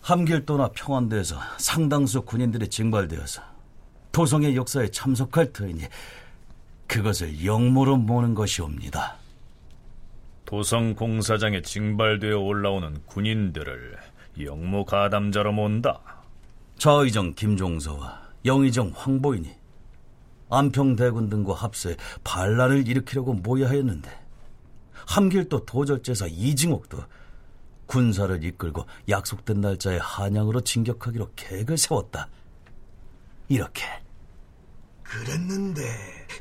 [0.00, 3.42] 함길도나 평안도에서 상당수 군인들이 징발되어서
[4.16, 5.82] 도성의 역사에 참석할 터이니
[6.86, 9.16] 그것을 영모로 모는 것이옵니다.
[10.46, 13.98] 도성 공사장에 징발되어 올라오는 군인들을
[14.40, 16.00] 영모 가담자로 모은다.
[16.78, 19.54] 좌의정 김종서와 영의정 황보인이
[20.48, 24.10] 안평대군 등과 합세 반란을 일으키려고 모여 하였는데
[25.08, 27.04] 함길도 도절제사 이징옥도
[27.84, 32.28] 군사를 이끌고 약속된 날짜에 한양으로 진격하기로 계획을 세웠다.
[33.50, 34.05] 이렇게.
[35.08, 35.82] 그랬는데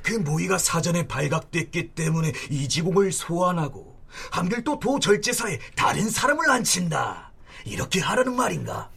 [0.01, 3.95] 그 모의가 사전에 발각됐기 때문에 이 지공을 소환하고
[4.31, 7.31] 함길도 도절제사에 다른 사람을 앉힌다.
[7.65, 8.89] 이렇게 하라는 말인가?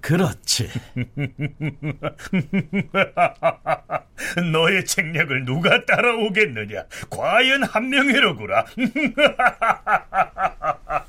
[0.00, 0.70] 그렇지.
[4.52, 6.84] 너의 책략을 누가 따라오겠느냐?
[7.10, 8.64] 과연 한명회로구나.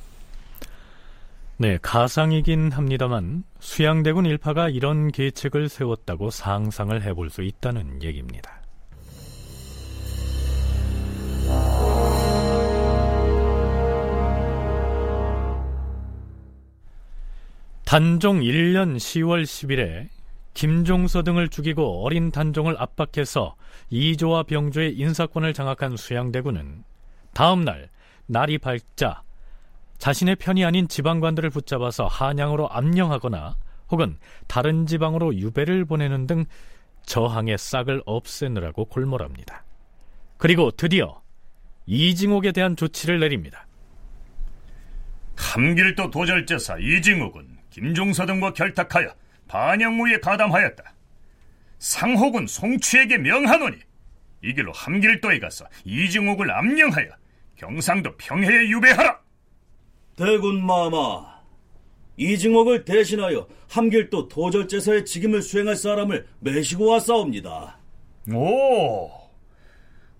[1.59, 8.61] 네, 가상이긴 합니다만 수양대군 일파가 이런 계책을 세웠다고 상상을 해볼 수 있다는 얘기입니다.
[17.85, 20.09] 단종 1년 10월 10일에
[20.53, 23.55] 김종서 등을 죽이고 어린 단종을 압박해서
[23.89, 26.83] 이조와 병조의 인사권을 장악한 수양대군은
[27.33, 27.89] 다음날
[28.27, 29.23] 날이 밝자
[29.97, 33.57] 자신의 편이 아닌 지방관들을 붙잡아서 한양으로 암령하거나
[33.89, 36.45] 혹은 다른 지방으로 유배를 보내는 등
[37.03, 39.63] 저항의 싹을 없애느라고 골몰합니다.
[40.37, 41.21] 그리고 드디어
[41.85, 43.65] 이징옥에 대한 조치를 내립니다.
[45.37, 49.13] 함길도 도절제사 이징옥은 김종서 등과 결탁하여
[49.47, 50.83] 반영무에 가담하였다.
[51.79, 53.77] 상혹은 송취에게 명하노니
[54.43, 57.09] 이 길로 함길도에 가서 이징옥을 암령하여
[57.55, 59.26] 경상도 평해에 유배하라.
[60.17, 61.43] 대군 마마,
[62.17, 67.77] 이징옥을 대신하여 함길도 도절제사의 직임을 수행할 사람을 매시고 왔사옵니다.
[68.33, 69.11] 오,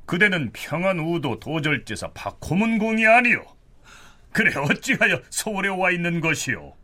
[0.05, 3.43] 그대는 평안우도 도절제사 박호문 공이 아니오.
[4.31, 6.75] 그래 어찌하여 서울에 와 있는 것이오?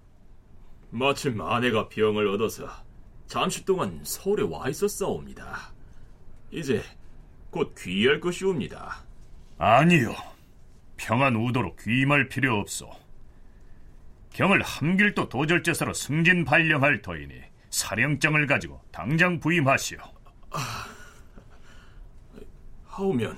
[0.89, 2.67] 마침 아내가 병을 얻어서
[3.27, 5.71] 잠시 동안 서울에 와 있었사옵니다.
[6.49, 6.81] 이제
[7.51, 9.03] 곧 귀할 것이옵니다.
[9.59, 10.15] 아니요.
[10.97, 13.02] 평안 우도로 귀임할 필요 없소.
[14.33, 17.35] 경을 함길도 도절제사로 승진 발령할 터이니
[17.69, 19.97] 사령장을 가지고 당장 부임하시오.
[22.87, 23.37] 하오면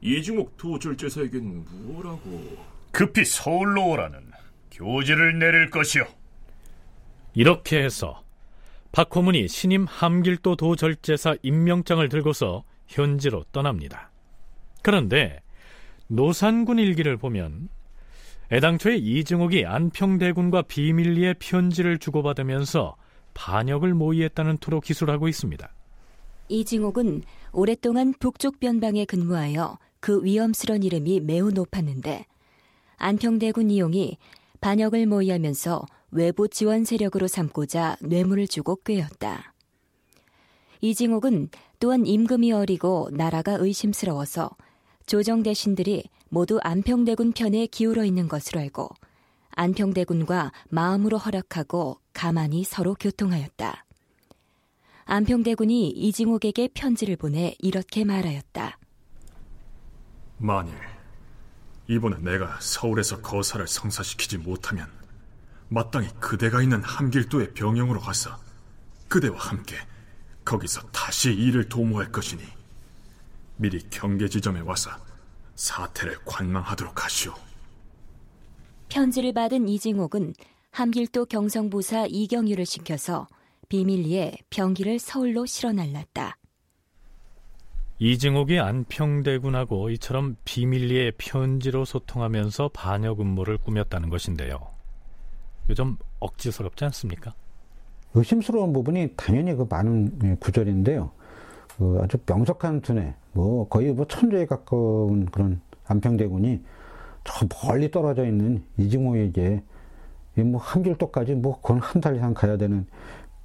[0.00, 2.66] 이중옥 도절제사에겐 뭐라고?
[2.92, 4.30] 급히 서울로 오라는
[4.70, 6.04] 교지를 내릴 것이오.
[7.34, 8.22] 이렇게 해서
[8.92, 14.10] 박호문이 신임 함길도 도절제사 임명장을 들고서 현지로 떠납니다.
[14.82, 15.40] 그런데
[16.06, 17.68] 노산군 일기를 보면
[18.50, 22.96] 애당초에 이증옥이 안평대군과 비밀리에 편지를 주고받으면서
[23.34, 25.70] 반역을 모의했다는 투로 기술하고 있습니다.
[26.48, 32.24] 이징옥은 오랫동안 북쪽 변방에 근무하여 그 위험스런 이름이 매우 높았는데
[32.96, 34.16] 안평대군 이용이
[34.60, 39.52] 반역을 모의하면서 외부 지원 세력으로 삼고자 뇌물을 주고 꾀었다.
[40.80, 44.50] 이징옥은 또한 임금이 어리고 나라가 의심스러워서
[45.06, 48.90] 조정 대신들이 모두 안평대군 편에 기울어 있는 것으로 알고
[49.50, 53.84] 안평대군과 마음으로 허락하고 가만히 서로 교통하였다.
[55.04, 58.78] 안평대군이 이징옥에게 편지를 보내 이렇게 말하였다.
[60.36, 60.74] 만일
[61.88, 64.86] 이번에 내가 서울에서 거사를 성사시키지 못하면
[65.68, 68.38] 마땅히 그대가 있는 함길도의 병영으로 가서
[69.08, 69.76] 그대와 함께
[70.44, 72.42] 거기서 다시 일을 도모할 것이니
[73.56, 74.90] 미리 경계 지점에 와서
[75.58, 77.34] 사태를 관망하도록 하시오.
[78.88, 80.34] 편지를 받은 이징옥은
[80.70, 83.26] 함길도 경성부사 이경유를 시켜서
[83.68, 86.36] 비밀리에 병기를 서울로 실어 날랐다.
[87.98, 94.60] 이징옥이 안평대군하고 이처럼 비밀리에 편지로 소통하면서 반역 음모를 꾸몄다는 것인데요.
[95.68, 97.34] 요즘 억지스럽지 않습니까?
[98.14, 101.10] 의심스러운 부분이 당연히 그 많은 구절인데요.
[101.76, 106.60] 그 아주 명석한 두뇌, 뭐 거의 뭐 천재에 가까운 그런 안평대군이
[107.22, 109.62] 저 멀리 떨어져 있는 이징호에게
[110.38, 112.84] 뭐 한길도까지 뭐 그건 한 달 이상 가야 되는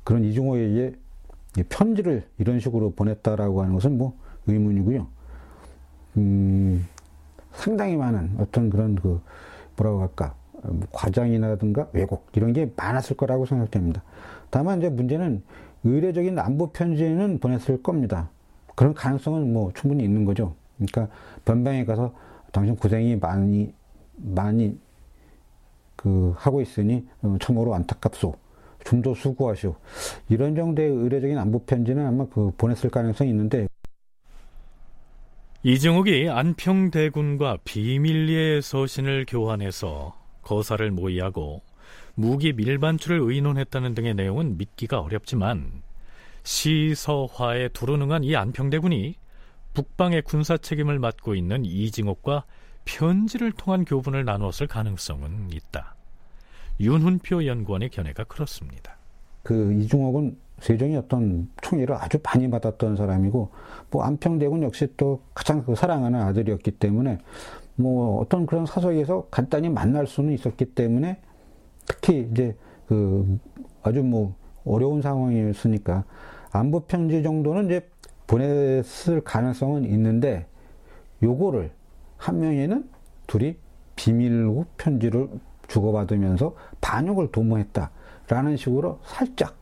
[0.03, 0.95] 그런 이징호에게
[1.69, 5.05] 편지를 이런 식으로 보냈다라고 하는 것은 뭐 의문이고요.
[6.17, 6.87] 음,
[7.51, 9.21] 상당히 많은 어떤 그런 그
[9.77, 14.01] 뭐라고 할까 뭐 과장이라든가 왜곡 이런 게 많았을 거라고 생각됩니다.
[14.49, 15.43] 다만 이제 문제는
[15.83, 18.29] 의례적인 안보 편지는 보냈을 겁니다.
[18.75, 20.55] 그런 가능성은 뭐 충분히 있는 거죠.
[20.77, 21.07] 그러니까
[21.45, 22.13] 변방에 가서
[22.51, 23.73] 당신 고생이 많이
[24.15, 24.77] 많이
[25.95, 28.35] 그 하고 있으니 어, 참으로 안타깝소.
[28.83, 29.75] 좀 더 수고하시오.
[30.29, 33.67] 이런 정도의 의례적인 안보 편지는 아마 그 보냈을 가능성이 있는데
[35.63, 41.61] 이정욱이 안평대군과 비밀리에 서신을 교환해서 거사를 모의하고
[42.15, 45.81] 무기 밀반출을 의논했다는 등의 내용은 믿기가 어렵지만
[46.43, 49.15] 시서화에 두루능한 이 안평대군이
[49.73, 52.45] 북방의 군사 책임을 맡고 있는 이징옥과
[52.85, 55.95] 편지를 통한 교분을 나누었을 가능성은 있다.
[56.79, 58.97] 윤훈표 연구원의 견해가 그렇습니다.
[59.41, 63.51] 그 이중옥은 세종이 어떤 총애를 아주 많이 받았던 사람이고
[63.89, 67.17] 뭐 안평대군 역시 또 가장 그 사랑하는 아들이었기 때문에
[67.75, 71.19] 뭐 어떤 그런 사석에서 간단히 만날 수는 있었기 때문에
[71.85, 72.55] 특히 이제
[72.87, 73.39] 그
[73.81, 76.05] 아주 뭐 어려운 상황이었으니까
[76.53, 77.89] 안보 편지 정도는 이제
[78.27, 80.45] 보냈을 가능성은 있는데
[81.21, 81.71] 요거를
[82.17, 82.89] 한 명에는
[83.27, 83.57] 둘이
[83.95, 85.29] 비밀로 편지를
[85.67, 89.55] 주고받으면서 반역을 도모했다라는 식으로 살짝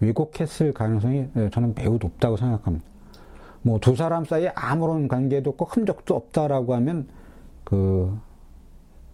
[0.00, 2.86] 왜곡했을 가능성이 예, 저는 매우 높다고 생각합니다.
[3.62, 7.08] 뭐 두 사람 사이에 아무런 관계도 없고 흔적도 없다라고 하면
[7.64, 8.16] 그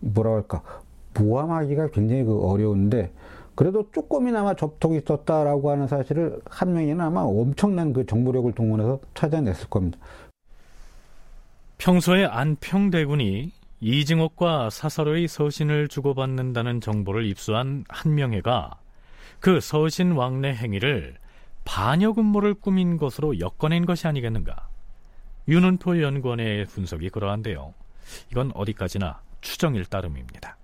[0.00, 0.62] 뭐라 할까
[1.18, 3.10] 모함하기가 굉장히 그 어려운데
[3.54, 9.98] 그래도 조금이나마 접촉이 있었다라고 하는 사실을 한 명이는 아마 엄청난 그 정보력을 동원해서 찾아냈을 겁니다.
[11.78, 18.78] 평소에 안평대군이 이징옥과 사사로의 서신을 주고받는다는 정보를 입수한 한명회가
[19.40, 21.16] 그 서신 왕래 행위를
[21.64, 24.68] 반역 음모를 꾸민 것으로 엮어낸 것이 아니겠는가?
[25.48, 27.74] 윤은토 연구원의 분석이 그러한데요.
[28.30, 30.56] 이건 어디까지나 추정일 따름입니다.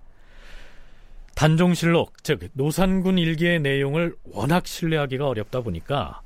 [1.41, 6.21] 단종실록, 즉 노산군 일기의 내용을 워낙 신뢰하기가 어렵다 보니까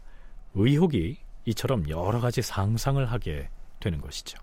[0.55, 3.47] 의혹이 이처럼 여러 가지 상상을 하게
[3.79, 4.37] 되는 것이죠.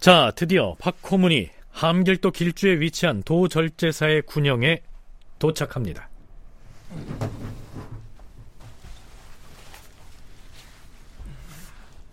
[0.00, 4.82] 자, 드디어 박호문이 함길도 길주에 위치한 도절제사의 군영에
[5.38, 6.08] 도착합니다.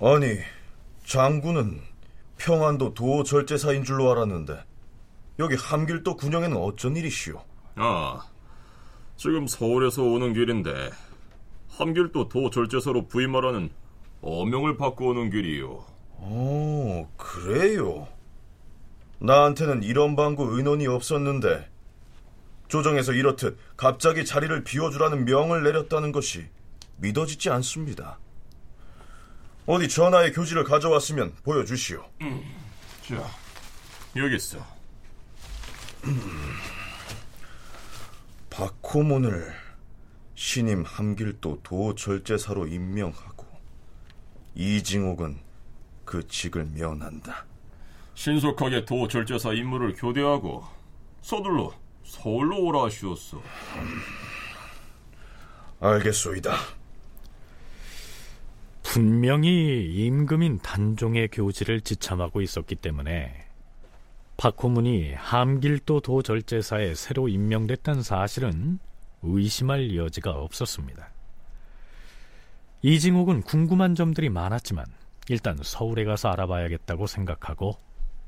[0.08, 0.38] 아니,
[1.03, 1.82] 장군은
[2.38, 4.64] 평안도 도절제사인 줄로 알았는데
[5.39, 7.41] 여기 함길도 군영에는 어쩐 일이시오?
[7.74, 8.24] 아,
[9.18, 10.91] 지금 서울에서 오는 길인데
[11.70, 13.72] 함길도 도절제사로 부임하라는
[14.22, 15.84] 어명을 받고 오는 길이요.
[16.20, 18.08] 오, 그래요?
[19.18, 21.68] 나한테는 이런 방구 의논이 없었는데
[22.68, 26.45] 조정에서 이렇듯 갑자기 자리를 비워주라는 명을 내렸다는 것이
[26.97, 28.20] 믿어지지 않습니다.
[29.66, 32.03] 어디 전하의 교지를 가져왔으면 보여주시오.
[32.22, 32.43] 음,
[33.01, 33.16] 자,
[34.16, 34.57] 여기 있어.
[36.05, 36.22] 음,
[38.49, 39.53] 박호문을
[40.36, 43.45] 신임 함길도 도절제사로 임명하고
[44.53, 45.39] 이징옥은
[46.05, 47.45] 그 직을 면한다.
[48.13, 50.63] 신속하게 도절제사 임무를 교대하고
[51.22, 53.41] 서둘러 서울로 오라 하시옵소.
[55.80, 56.55] 알겠소이다.
[58.96, 63.46] 분명히 임금인 단종의 교지를 지참하고 있었기 때문에
[64.38, 68.80] 박호문이 함길도 도절제사에 새로 임명됐다는 사실은
[69.22, 71.10] 의심할 여지가 없었습니다.
[72.84, 74.86] 이징옥은 궁금한 점들이 많았지만
[75.28, 77.78] 일단 서울에 가서 알아봐야겠다고 생각하고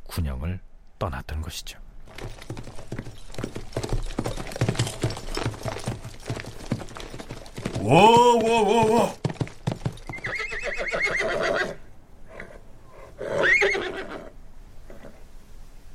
[0.03, 0.59] 군영을
[0.99, 1.80] 떠났던 것이죠.
[7.80, 9.26] 워워워워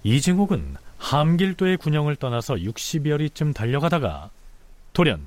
[0.05, 4.31] 이징옥은 함길도의 군영을 떠나서 60여 리쯤 달려가다가
[4.93, 5.27] 돌연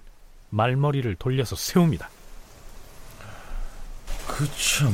[0.49, 2.09] 말머리를 돌려서 세웁니다.
[4.27, 4.93] 그 참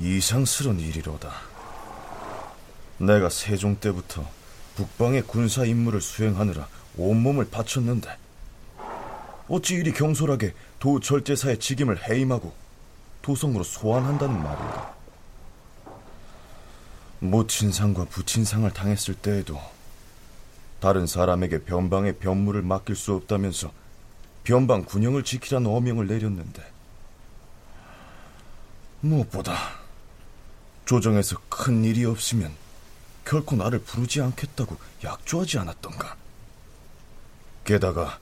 [0.00, 1.30] 이상스런 일이로다.
[2.98, 4.28] 내가 세종 때부터
[4.76, 8.16] 북방의 군사 임무를 수행하느라 온몸을 바쳤는데
[9.48, 12.52] 어찌 이리 경솔하게 도절제사의 직임을 해임하고
[13.24, 14.94] 도성으로 소환한다는 말인가?
[17.20, 19.58] 모친상과 부친상을 당했을 때에도
[20.78, 23.72] 다른 사람에게 변방의 변무를 맡길 수 없다면서
[24.44, 26.62] 변방 군영을 지키라는 어명을 내렸는데
[29.00, 29.56] 무엇보다
[30.84, 32.52] 조정에서 큰 일이 없으면
[33.24, 36.14] 결코 나를 부르지 않겠다고 약조하지 않았던가.
[37.64, 38.18] 게다가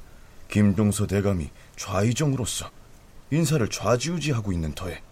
[0.48, 2.70] 김종서 대감이 좌의정으로서
[3.32, 5.02] 인사를 좌지우지하고 있는 터에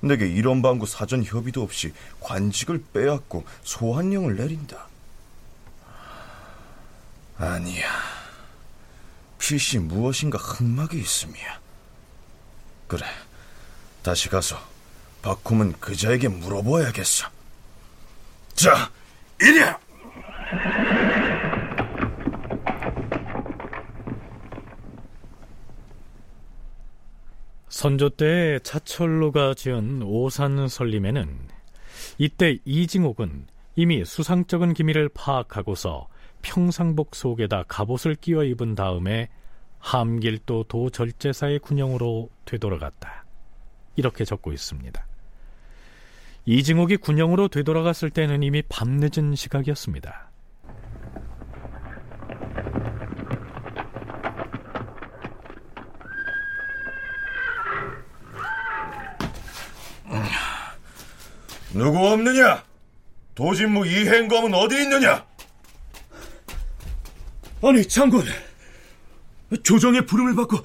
[0.00, 4.88] 내게 이런 방구 사전 협의도 없이 관직을 빼앗고 소환령을 내린다.
[7.38, 7.88] 아니야.
[9.38, 11.60] 필시 무엇인가 흑막이 있음이야.
[12.88, 13.06] 그래.
[14.02, 14.60] 다시 가서
[15.22, 17.28] 박홈은 그자에게 물어보아야겠어.
[18.54, 18.90] 자,
[19.40, 19.78] 이리야!
[27.82, 31.36] 선조 때 차철로가 지은 오산 설림에는
[32.16, 36.06] 이때 이징옥은 이미 수상적인 기밀을 파악하고서
[36.42, 39.30] 평상복 속에다 갑옷을 끼워 입은 다음에
[39.80, 43.24] 함길도 도절제사의 군영으로 되돌아갔다.
[43.96, 45.04] 이렇게 적고 있습니다.
[46.46, 50.30] 이징옥이 군영으로 되돌아갔을 때는 이미 밤늦은 시각이었습니다.
[61.74, 62.64] 누구 없느냐?
[63.34, 65.24] 도진무 이행검은 어디 있느냐?
[67.62, 68.24] 아니 장군
[69.62, 70.58] 조정의 부름을 받고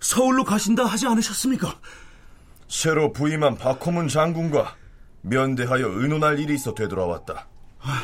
[0.00, 1.78] 서울로 가신다 하지 않으셨습니까?
[2.68, 4.76] 새로 부임한 박호문 장군과
[5.22, 7.46] 면대하여 의논할 일이 있어 되돌아왔다.
[7.80, 8.02] 아,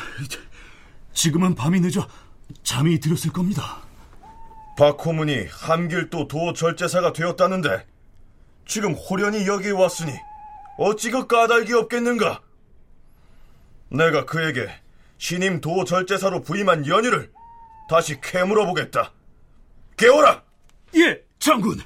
[1.12, 2.06] 지금은 밤이 늦어
[2.62, 3.78] 잠이 들었을 겁니다.
[4.76, 7.86] 박호문이 함길도 도절제사가 되었다는데
[8.66, 10.12] 지금 호련히 여기에 왔으니
[10.78, 12.40] 어찌 그 까닭이 없겠는가?
[13.90, 14.68] 내가 그에게
[15.18, 17.30] 신임 도절제사로 부임한 연유를
[17.88, 19.12] 다시 캐물어 보겠다.
[19.96, 20.42] 깨워라!
[20.96, 21.80] 예, 장군!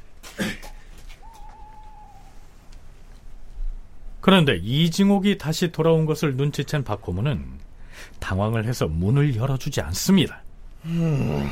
[4.21, 7.61] 그런데 이징옥이 다시 돌아온 것을 눈치챈 박호문은
[8.21, 10.43] 당황을 해서 문을 열어주지 않습니다.
[10.85, 11.51] 음,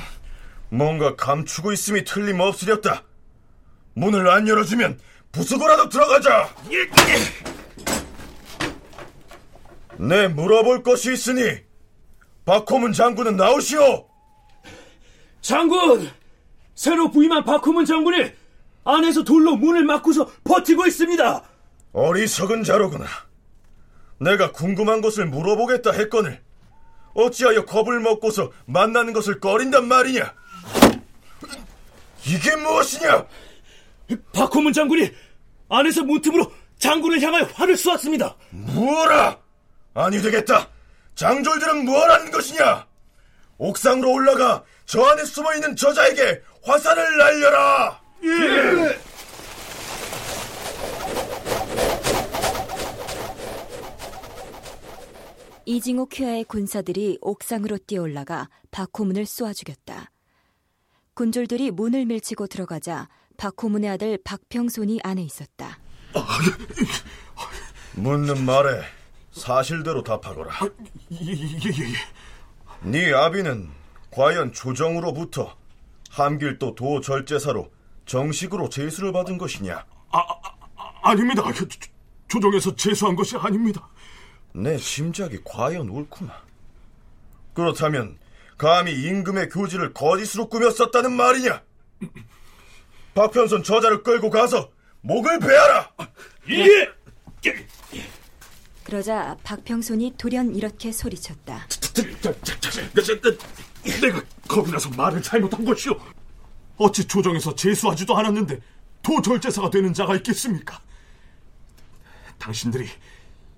[0.68, 3.02] 뭔가 감추고 있음이 틀림없으렸다.
[3.94, 4.98] 문을 안 열어주면
[5.32, 6.48] 부수고라도 들어가자.
[10.00, 11.58] 네, 물어볼 것이 있으니
[12.46, 14.08] 박호문 장군은 나오시오.
[15.42, 16.10] 장군!
[16.74, 18.32] 새로 부임한 박호문 장군이
[18.84, 21.44] 안에서 돌로 문을 막고서 버티고 있습니다.
[21.92, 23.04] 어리석은 자로구나.
[24.18, 26.40] 내가 궁금한 것을 물어보겠다 했거늘
[27.14, 30.34] 어찌하여 겁을 먹고서 만나는 것을 꺼린단 말이냐?
[32.26, 33.26] 이게 무엇이냐?
[34.32, 35.10] 박호문 장군이
[35.68, 38.34] 안에서 문틈으로 장군을 향하여 활을 쏘았습니다.
[38.50, 39.38] 뭐라?
[39.94, 40.68] 아니 되겠다.
[41.14, 42.86] 장졸들은 뭘 하는 것이냐?
[43.58, 48.00] 옥상으로 올라가 저 안에 숨어 있는 저자에게 화살을 날려라.
[48.24, 48.98] 예.
[55.66, 60.10] 이징옥 휘하의 군사들이 옥상으로 뛰어올라가 박호문을 쏘아 죽였다.
[61.14, 65.78] 군졸들이 문을 밀치고 들어가자 박호문의 아들 박평손이 안에 있었다.
[67.94, 68.82] 묻는 말에
[69.32, 70.52] 사실대로 답하거라.
[71.12, 71.94] 예, 예, 예.
[72.82, 73.70] 네 아비는
[74.10, 75.56] 과연 조정으로부터
[76.10, 77.70] 함길도 도절제사로
[78.06, 79.84] 정식으로 제수를 받은 것이냐?
[80.10, 81.52] 아, 아, 아닙니다.
[81.52, 81.66] 조,
[82.28, 83.88] 조정에서 제수한 것이 아닙니다.
[84.52, 86.42] 내 짐작이 과연 옳구나.
[87.54, 88.18] 그렇다면
[88.58, 91.62] 감히 임금의 교지를 거짓으로 꾸몄었다는 말이냐?
[93.14, 94.70] 박편선 저자를 끌고 가서
[95.02, 95.92] 목을 베어라.
[96.50, 96.90] 예.
[98.90, 101.64] 그러자 박평손이 돌연 이렇게 소리쳤다.
[104.00, 105.96] 내가 겁이 나서 말을 잘못한 것이오.
[106.76, 108.58] 어찌 조정에서 제수하지도 않았는데
[109.02, 110.80] 도절제사가 되는 자가 있겠습니까?
[112.38, 112.88] 당신들이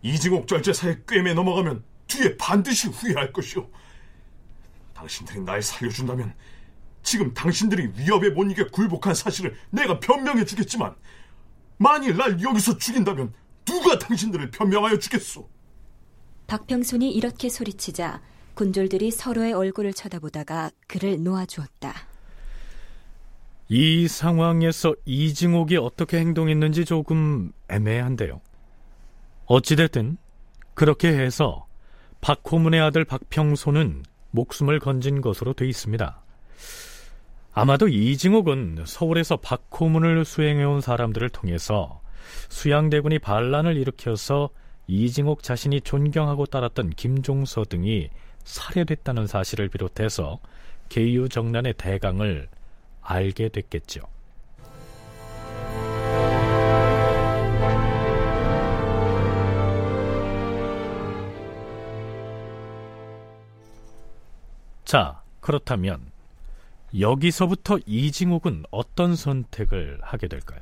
[0.02, 3.66] 이징옥 절제사의 꿰매 넘어가면 뒤에 반드시 후회할 것이오.
[4.92, 6.34] 당신들이 날 살려준다면
[7.02, 10.94] 지금 당신들이 위협에 못 이겨 굴복한 사실을 내가 변명해 주겠지만
[11.78, 13.32] 만일 날 여기서 죽인다면
[13.64, 15.48] 누가 당신들을 변명하여 주겠소?
[16.46, 18.20] 박평순이 이렇게 소리치자
[18.54, 21.94] 군졸들이 서로의 얼굴을 쳐다보다가 그를 놓아주었다.
[23.68, 28.42] 이 상황에서 이징옥이 어떻게 행동했는지 조금 애매한데요.
[29.46, 30.18] 어찌됐든
[30.74, 31.66] 그렇게 해서
[32.20, 36.22] 박호문의 아들 박평소는 목숨을 건진 것으로 돼 있습니다.
[37.54, 42.01] 아마도 이징옥은 서울에서 박호문을 수행해온 사람들을 통해서
[42.48, 44.50] 수양대군이 반란을 일으켜서
[44.86, 48.10] 이징옥 자신이 존경하고 따랐던 김종서 등이
[48.44, 50.38] 살해됐다는 사실을 비롯해서
[50.88, 52.48] 계유 정난의 대강을
[53.00, 54.02] 알게 됐겠죠.
[64.84, 66.12] 자, 그렇다면
[66.98, 70.60] 여기서부터 이징옥은 어떤 선택을 하게 될까요?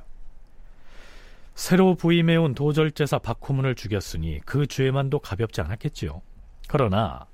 [1.60, 6.22] 새로 부임해온 도절제사 박호문을 죽였으니 그 죄만도 가볍지 않았겠지요.
[6.68, 7.26] 그러나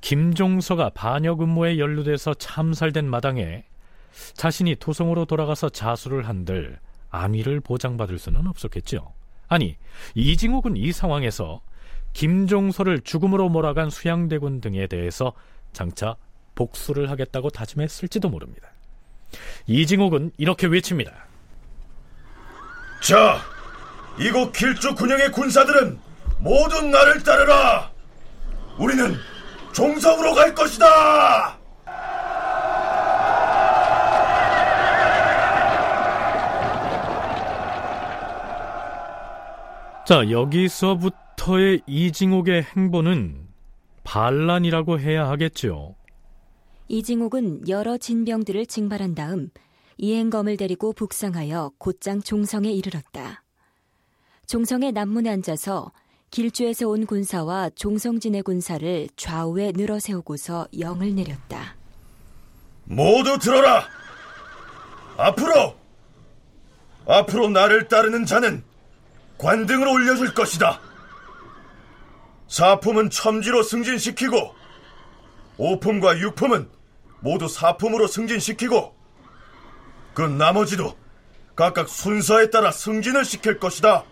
[0.00, 3.64] 김종서가 반역 음모에 연루돼서 참살된 마당에
[4.34, 9.12] 자신이 토성으로 돌아가서 자수를 한들 안위를 보장받을 수는 없었겠지요.
[9.46, 9.76] 아니,
[10.16, 11.62] 이징옥은 이 상황에서
[12.14, 15.34] 김종서를 죽음으로 몰아간 수양대군 등에 대해서
[15.72, 16.16] 장차
[16.56, 18.72] 복수를 하겠다고 다짐했을지도 모릅니다.
[19.68, 21.28] 이징옥은 이렇게 외칩니다.
[23.02, 23.51] 자,
[24.18, 25.98] 이곳 길주 군영의 군사들은
[26.40, 27.90] 모두 나를 따르라.
[28.78, 29.14] 우리는
[29.72, 31.58] 종성으로 갈 것이다.
[40.04, 43.48] 자, 여기서부터의 이징옥의 행보는
[44.04, 45.94] 반란이라고 해야 하겠죠.
[46.88, 49.48] 이징옥은 여러 진병들을 징발한 다음
[49.96, 53.41] 이행검을 데리고 북상하여 곧장 종성에 이르렀다.
[54.52, 55.92] 종성의 남문에 앉아서
[56.30, 61.74] 길주에서 온 군사와 종성진의 군사를 좌우에 늘어 세우고서 영을 내렸다.
[62.84, 63.86] 모두 들어라!
[65.16, 65.74] 앞으로!
[67.08, 68.62] 앞으로 나를 따르는 자는
[69.38, 70.82] 관등을 올려줄 것이다.
[72.46, 74.54] 사품은 첨지로 승진시키고
[75.56, 76.68] 오품과 육품은
[77.20, 78.94] 모두 사품으로 승진시키고
[80.12, 80.94] 그 나머지도
[81.56, 84.11] 각각 순서에 따라 승진을 시킬 것이다.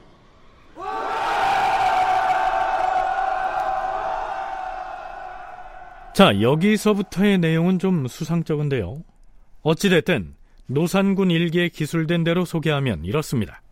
[6.12, 9.03] 자, 여기서부터의 내용은 좀 수상쩍은데요.
[9.62, 10.35] 어찌됐든
[10.66, 13.62] 노산군 일기에 기술된 대로 소개하면 이렇습니다.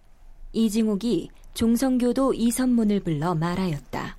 [0.53, 4.17] 이징옥이 종성교도 이선문을 불러 말하였다.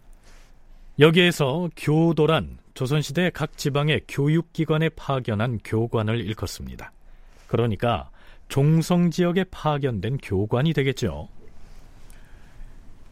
[0.99, 6.91] 여기에서 교도란 조선시대 각 지방의 교육기관에 파견한 교관을 일컫습니다.
[7.47, 8.09] 그러니까
[8.47, 11.29] 종성 지역에 파견된 교관이 되겠죠.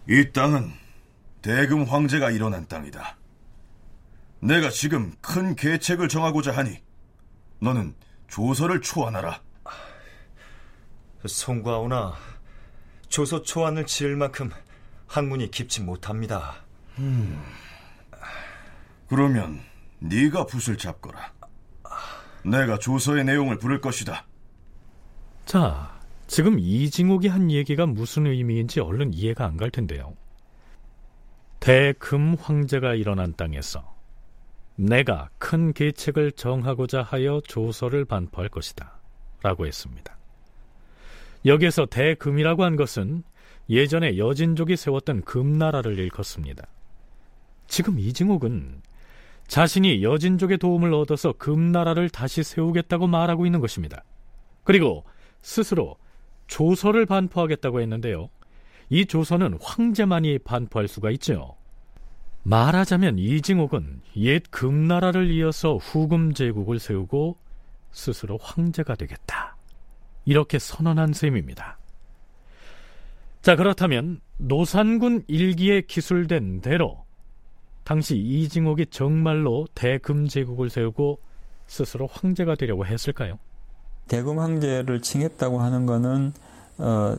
[0.10, 0.72] 이 땅은
[1.42, 3.18] 대금 황제가 일어난 땅이다.
[4.40, 6.82] 내가 지금 큰 계책을 정하고자 하니
[7.60, 7.94] 너는
[8.28, 9.42] 조서를 초안하라.
[11.26, 12.14] 송과오나
[13.10, 14.50] 조서 초안을 지을 만큼
[15.08, 16.56] 학문이 깊지 못합니다.
[17.00, 17.44] 음,
[19.10, 19.62] 그러면
[20.00, 21.34] 네가 붓을 잡거라.
[22.44, 24.26] 내가 조서의 내용을 부를 것이다.
[25.46, 25.97] 자,
[26.28, 30.14] 지금 이징옥이 한 얘기가 무슨 의미인지 얼른 이해가 안 갈 텐데요.
[31.60, 33.96] 대금 황제가 일어난 땅에서
[34.76, 39.00] 내가 큰 계책을 정하고자 하여 조서를 반포할 것이다.
[39.42, 40.16] 라고 했습니다.
[41.46, 43.24] 여기에서 대금이라고 한 것은
[43.70, 46.68] 예전에 여진족이 세웠던 금나라를 일컫습니다.
[47.68, 48.82] 지금 이징옥은
[49.48, 54.04] 자신이 여진족의 도움을 얻어서 금나라를 다시 세우겠다고 말하고 있는 것입니다.
[54.64, 55.06] 그리고
[55.42, 55.96] 스스로
[56.48, 58.30] 조서를 반포하겠다고 했는데요.
[58.90, 61.56] 이 조서는 황제만이 반포할 수가 있죠.
[62.44, 67.38] 말하자면 이징옥은 옛 금나라를 이어서 후금 제국을 세우고
[67.92, 69.58] 스스로 황제가 되겠다.
[70.24, 71.78] 이렇게 선언한 셈입니다.
[73.42, 77.06] 자, 그렇다면 노산군 일기에 기술된 대로
[77.84, 81.22] 당시 이징옥이 정말로 대금 제국을 세우고
[81.68, 83.40] 스스로 황제가 되려고 했을까요?
[84.08, 86.34] 대금 황제를 칭했다고 하는 것은
[86.80, 87.16] 어,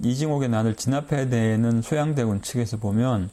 [0.00, 3.30] 이징옥의 난을 진압해야 되는 소양대군 측에서 보면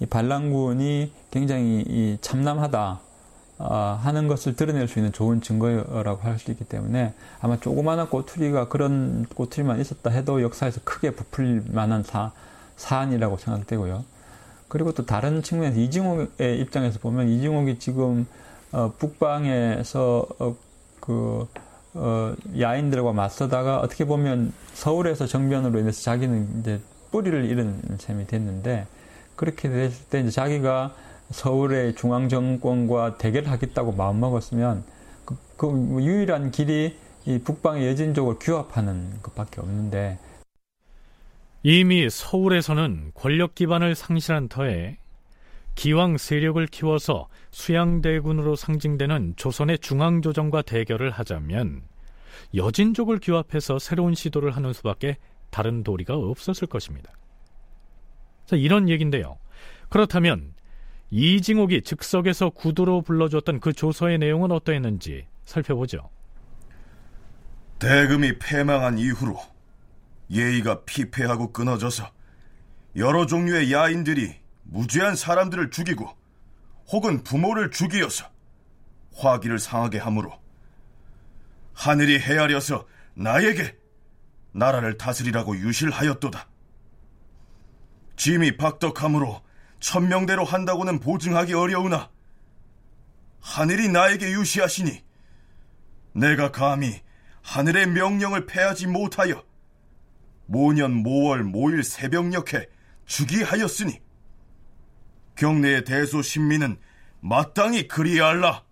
[0.00, 3.00] 이 반란군이 굉장히 이 참남하다
[3.58, 8.68] 어, 하는 것을 드러낼 수 있는 좋은 증거라고 할 수 있기 때문에 아마 조그마한 꼬투리가
[8.68, 12.32] 그런 꼬투리만 있었다 해도 역사에서 크게 부풀릴 만한 사,
[12.76, 14.04] 사안이라고 생각되고요.
[14.68, 18.26] 그리고 또 다른 측면에서 이징옥의 입장에서 보면 이징옥이 지금
[18.72, 20.56] 어, 북방에서 어,
[21.00, 21.46] 그
[21.96, 26.80] 어, 야인들과 맞서다가 어떻게 보면 서울에서 정변으로 인해서 자기는 이제
[27.10, 28.86] 뿌리를 잃은 셈이 됐는데
[29.34, 30.94] 그렇게 됐을 때 이제 자기가
[31.30, 34.84] 서울의 중앙 정권과 대결을 하겠다고 마음먹었으면
[35.24, 35.68] 그, 그
[36.00, 40.18] 유일한 길이 이 북방의 여진족을 규합하는 것밖에 없는데
[41.62, 44.98] 이미 서울에서는 권력 기반을 상실한 터에
[45.74, 51.84] 기왕 세력을 키워서 수양대군으로 상징되는 조선의 중앙조정과 대결을 하자면
[52.54, 55.16] 여진족을 규합해서 새로운 시도를 하는 수밖에
[55.48, 57.10] 다른 도리가 없었을 것입니다.
[58.44, 59.38] 자, 이런 얘기인데요.
[59.88, 60.52] 그렇다면
[61.10, 66.10] 이징옥이 즉석에서 구두로 불러줬던 그 조서의 내용은 어떠했는지 살펴보죠.
[67.78, 69.34] 대금이 패망한 이후로
[70.30, 72.10] 예의가 피폐하고 끊어져서
[72.96, 74.34] 여러 종류의 야인들이
[74.64, 76.25] 무죄한 사람들을 죽이고
[76.88, 78.30] 혹은 부모를 죽이어서
[79.14, 80.32] 화기를 상하게 하므로
[81.74, 83.76] 하늘이 헤아려서 나에게
[84.52, 86.48] 나라를 다스리라고 유실하였도다.
[88.16, 89.42] 짐이 박덕함으로
[89.80, 92.10] 천명대로 한다고는 보증하기 어려우나
[93.40, 95.04] 하늘이 나에게 유시하시니
[96.14, 97.00] 내가 감히
[97.42, 99.44] 하늘의 명령을 패하지 못하여
[100.46, 102.68] 모년 모월 모일 새벽녘에
[103.04, 104.00] 주기하였으니
[105.36, 106.76] 경내의 대소 신민은
[107.20, 108.62] 마땅히 그리할라.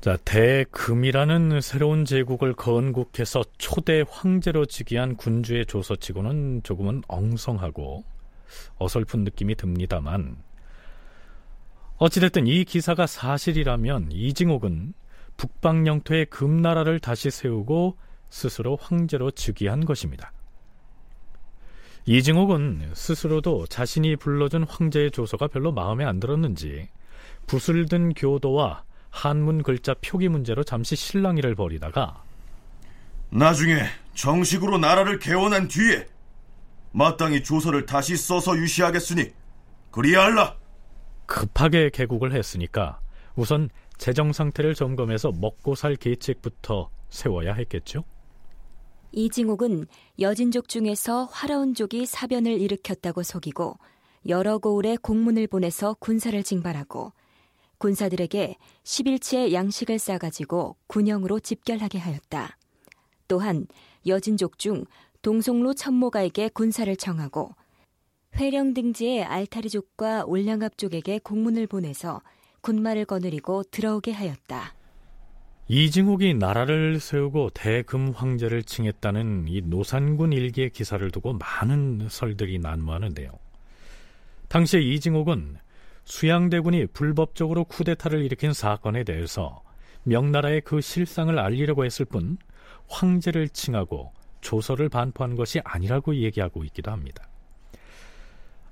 [0.00, 8.04] 자, 대금이라는 새로운 제국을 건국해서 초대 황제로 즉위한 군주의 조서치고는 조금은 엉성하고
[8.78, 10.36] 어설픈 느낌이 듭니다만
[11.98, 14.92] 어찌됐든 이 기사가 사실이라면 이징옥은
[15.36, 17.96] 북방 영토의 금나라를 다시 세우고
[18.28, 20.32] 스스로 황제로 즉위한 것입니다.
[22.04, 26.88] 이징옥은 스스로도 자신이 불러준 황제의 조서가 별로 마음에 안 들었는지
[27.46, 32.24] 붓을 든 교도와 한문 글자 표기 문제로 잠시 실랑이를 벌이다가
[33.30, 33.84] 나중에
[34.14, 36.06] 정식으로 나라를 개원한 뒤에
[36.92, 39.30] 마땅히 조서를 다시 써서 유시하겠으니
[39.90, 40.56] 그리할라.
[41.26, 43.00] 급하게 개국을 했으니까
[43.34, 48.04] 우선 재정 상태를 점검해서 먹고 살 계책부터 세워야 했겠죠.
[49.12, 49.86] 이징옥은
[50.18, 53.78] 여진족 중에서 화라운족이 사변을 일으켰다고 속이고
[54.28, 57.12] 여러 고을에 공문을 보내서 군사를 징발하고
[57.78, 62.56] 군사들에게 11치의 양식을 싸가지고 군영으로 집결하게 하였다.
[63.28, 63.66] 또한
[64.06, 64.84] 여진족 중
[65.22, 67.54] 동송로 천모가에게 군사를 청하고
[68.36, 72.22] 회령 등지의 알타리족과 올량갑족에게 공문을 보내서
[72.60, 74.74] 군마를 거느리고 들어오게 하였다.
[75.68, 83.30] 이징옥이 나라를 세우고 대금 황제를 칭했다는 이 노산군 일기의 기사를 두고 많은 설들이 난무하는데요.
[84.48, 85.56] 당시에 이징옥은
[86.04, 89.62] 수양대군이 불법적으로 쿠데타를 일으킨 사건에 대해서
[90.02, 92.38] 명나라에 그 실상을 알리려고 했을 뿐
[92.88, 97.28] 황제를 칭하고 조서를 반포한 것이 아니라고 얘기하고 있기도 합니다.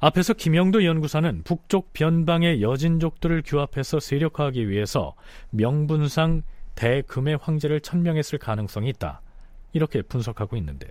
[0.01, 5.15] 앞에서 김영도 연구사는 북쪽 변방의 여진족들을 규합해서 세력화하기 위해서
[5.51, 6.43] 명분상
[6.81, 9.21] 대금의 황제를 천명했을 가능성이 있다.
[9.75, 10.91] 이렇게 분석하고 있는데요.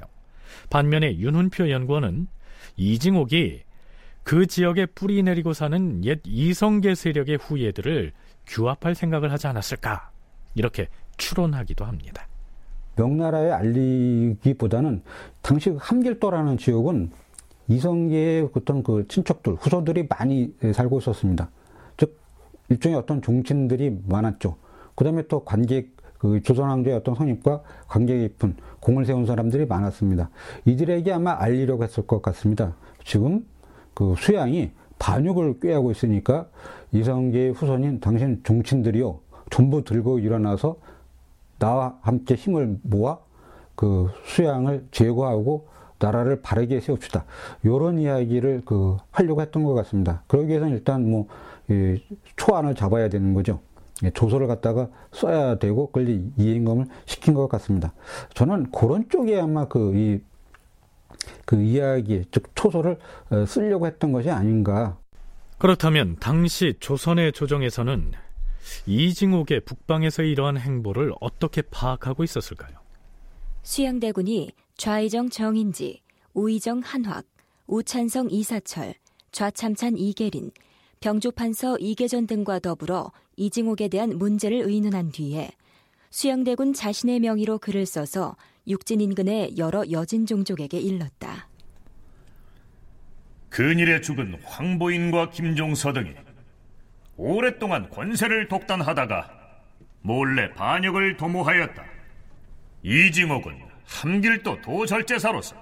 [0.70, 2.28] 반면에 윤훈표 연구원은
[2.78, 3.64] 이징옥이
[4.24, 8.14] 그 지역에 뿌리 내리고 사는 옛 이성계 세력의 후예들을
[8.46, 10.12] 규합할 생각을 하지 않았을까
[10.54, 12.28] 이렇게 추론하기도 합니다.
[12.96, 15.02] 명나라에 알리기보다는
[15.42, 17.10] 당시 함길도라는 지역은
[17.68, 21.50] 이성계의 어떤 그 친척들, 후손들이 많이 살고 있었습니다.
[21.98, 22.20] 즉
[22.70, 24.56] 일종의 어떤 종친들이 많았죠.
[25.00, 30.30] 그 다음에 또 관객 그 조선왕조의 어떤 성립과 관계 깊은 공을 세운 사람들이 많았습니다.
[30.66, 32.76] 이들에게 아마 알리려고 했을 것 같습니다.
[33.06, 33.46] 지금
[33.94, 36.50] 그 수양이 반역을 꾀하고 있으니까
[36.92, 39.20] 이성계의 후손인 당신 종친들이요
[39.50, 40.76] 전부 들고 일어나서
[41.60, 43.20] 나와 함께 힘을 모아
[43.76, 47.24] 그 수양을 제거하고 나라를 바르게 세웁시다.
[47.64, 50.24] 이런 이야기를 그 하려고 했던 것 같습니다.
[50.28, 51.28] 그러기 위해서는 일단 뭐
[52.36, 53.62] 초안을 잡아야 되는 거죠.
[54.14, 57.94] 조서를 갖다가 써야 되고 그걸 이행검을 시킨 것 같습니다.
[58.34, 60.22] 저는 그런 쪽에 아마 그, 이,
[61.46, 62.98] 그 이야기, 즉, 초소를
[63.30, 64.98] 어, 쓰려고 했던 것이 아닌가.
[65.58, 68.14] 그렇다면 당시 조선의 조정에서는
[68.86, 72.78] 이징옥의 북방에서의 이러한 행보를 어떻게 파악하고 있었을까요?
[73.64, 76.02] 수양대군이 좌의정 정인지,
[76.34, 77.26] 우의정 한확,
[77.68, 78.94] 우찬성 이사철,
[79.32, 80.52] 좌참찬 이계린,
[81.02, 85.50] 병조판서 이계전 등과 더불어 이징옥에 대한 문제를 의논한 뒤에
[86.10, 88.36] 수양대군 자신의 명의로 글을 써서
[88.68, 91.48] 육진 인근의 여러 여진 종족에게 일렀다.
[93.50, 96.14] 근일에 죽은 황보인과 김종서 등이
[97.16, 99.32] 오랫동안 권세를 독단하다가
[100.02, 101.84] 몰래 반역을 도모하였다.
[102.84, 105.56] 이징옥은 함길도 도절제사로서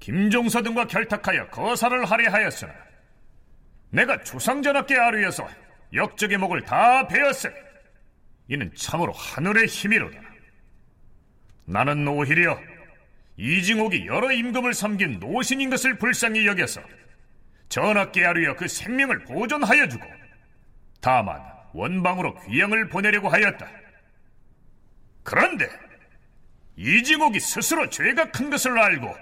[0.00, 2.72] 김종서 등과 결탁하여 거사를 하려 하였으나
[3.90, 5.46] 내가 주상전하께 아뢰어서
[5.92, 7.54] 역적의 목을 다 베었으니
[8.48, 10.20] 이는 참으로 하늘의 힘이로다.
[11.64, 12.58] 나는 오히려
[13.36, 16.80] 이징옥이 여러 임금을 섬긴 노신인 것을 불쌍히 여겨서
[17.68, 20.04] 전하께 아뢰어 그 생명을 보존하여 주고
[21.00, 21.40] 다만
[21.72, 23.70] 원방으로 귀양을 보내려고 하였다.
[25.22, 25.68] 그런데
[26.76, 29.14] 이징옥이 스스로 죄가 큰 것을 알고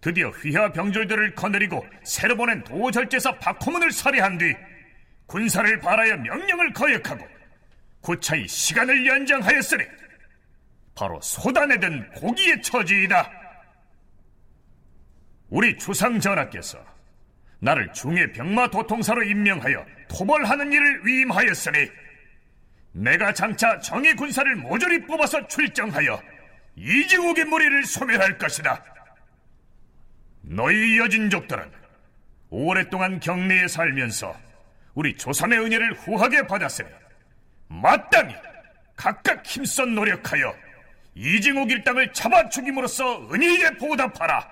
[0.00, 4.54] 드디어 휘하 병졸들을 거느리고 새로 보낸 도절제사 박호문을 살해한 뒤
[5.28, 7.28] 군사를 발하여 명령을 거역하고
[8.00, 9.84] 구차히 시간을 연장하였으니
[10.94, 13.30] 바로 소단에 든 고기의 처지이다.
[15.50, 16.82] 우리 주상 전하께서
[17.60, 21.90] 나를 중해 병마 도통사로 임명하여 토벌하는 일을 위임하였으니
[22.92, 26.20] 내가 장차 정예 군사를 모조리 뽑아서 출정하여
[26.74, 28.82] 이징옥의 무리를 소멸할 것이다.
[30.40, 31.70] 너희 여진족들은
[32.48, 34.47] 오랫동안 경내에 살면서
[34.98, 36.88] 우리 조선의 은혜를 후하게 받았으니
[37.68, 38.34] 마땅히
[38.96, 40.52] 각각 힘써 노력하여
[41.14, 44.44] 이징옥 일당을 잡아 죽임으로써 은혜에 보답하라.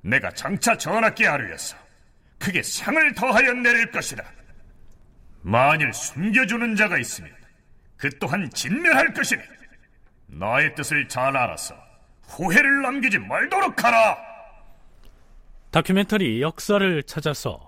[0.00, 1.76] 내가 장차 전하께 하루에서
[2.38, 4.24] 크게 상을 더하여 내릴 것이다.
[5.42, 7.30] 만일 숨겨주는 자가 있으면
[7.98, 9.42] 그 또한 진멸할 것이니
[10.28, 11.74] 나의 뜻을 잘 알아서
[12.22, 14.16] 후회를 남기지 말도록 하라.
[15.72, 17.67] 다큐멘터리 역사를 찾아서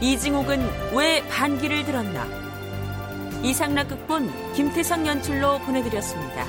[0.00, 2.26] 이징옥은 왜 반기를 들었나
[3.42, 6.44] 이상락 극본 김태성 연출로 보내드렸습니다.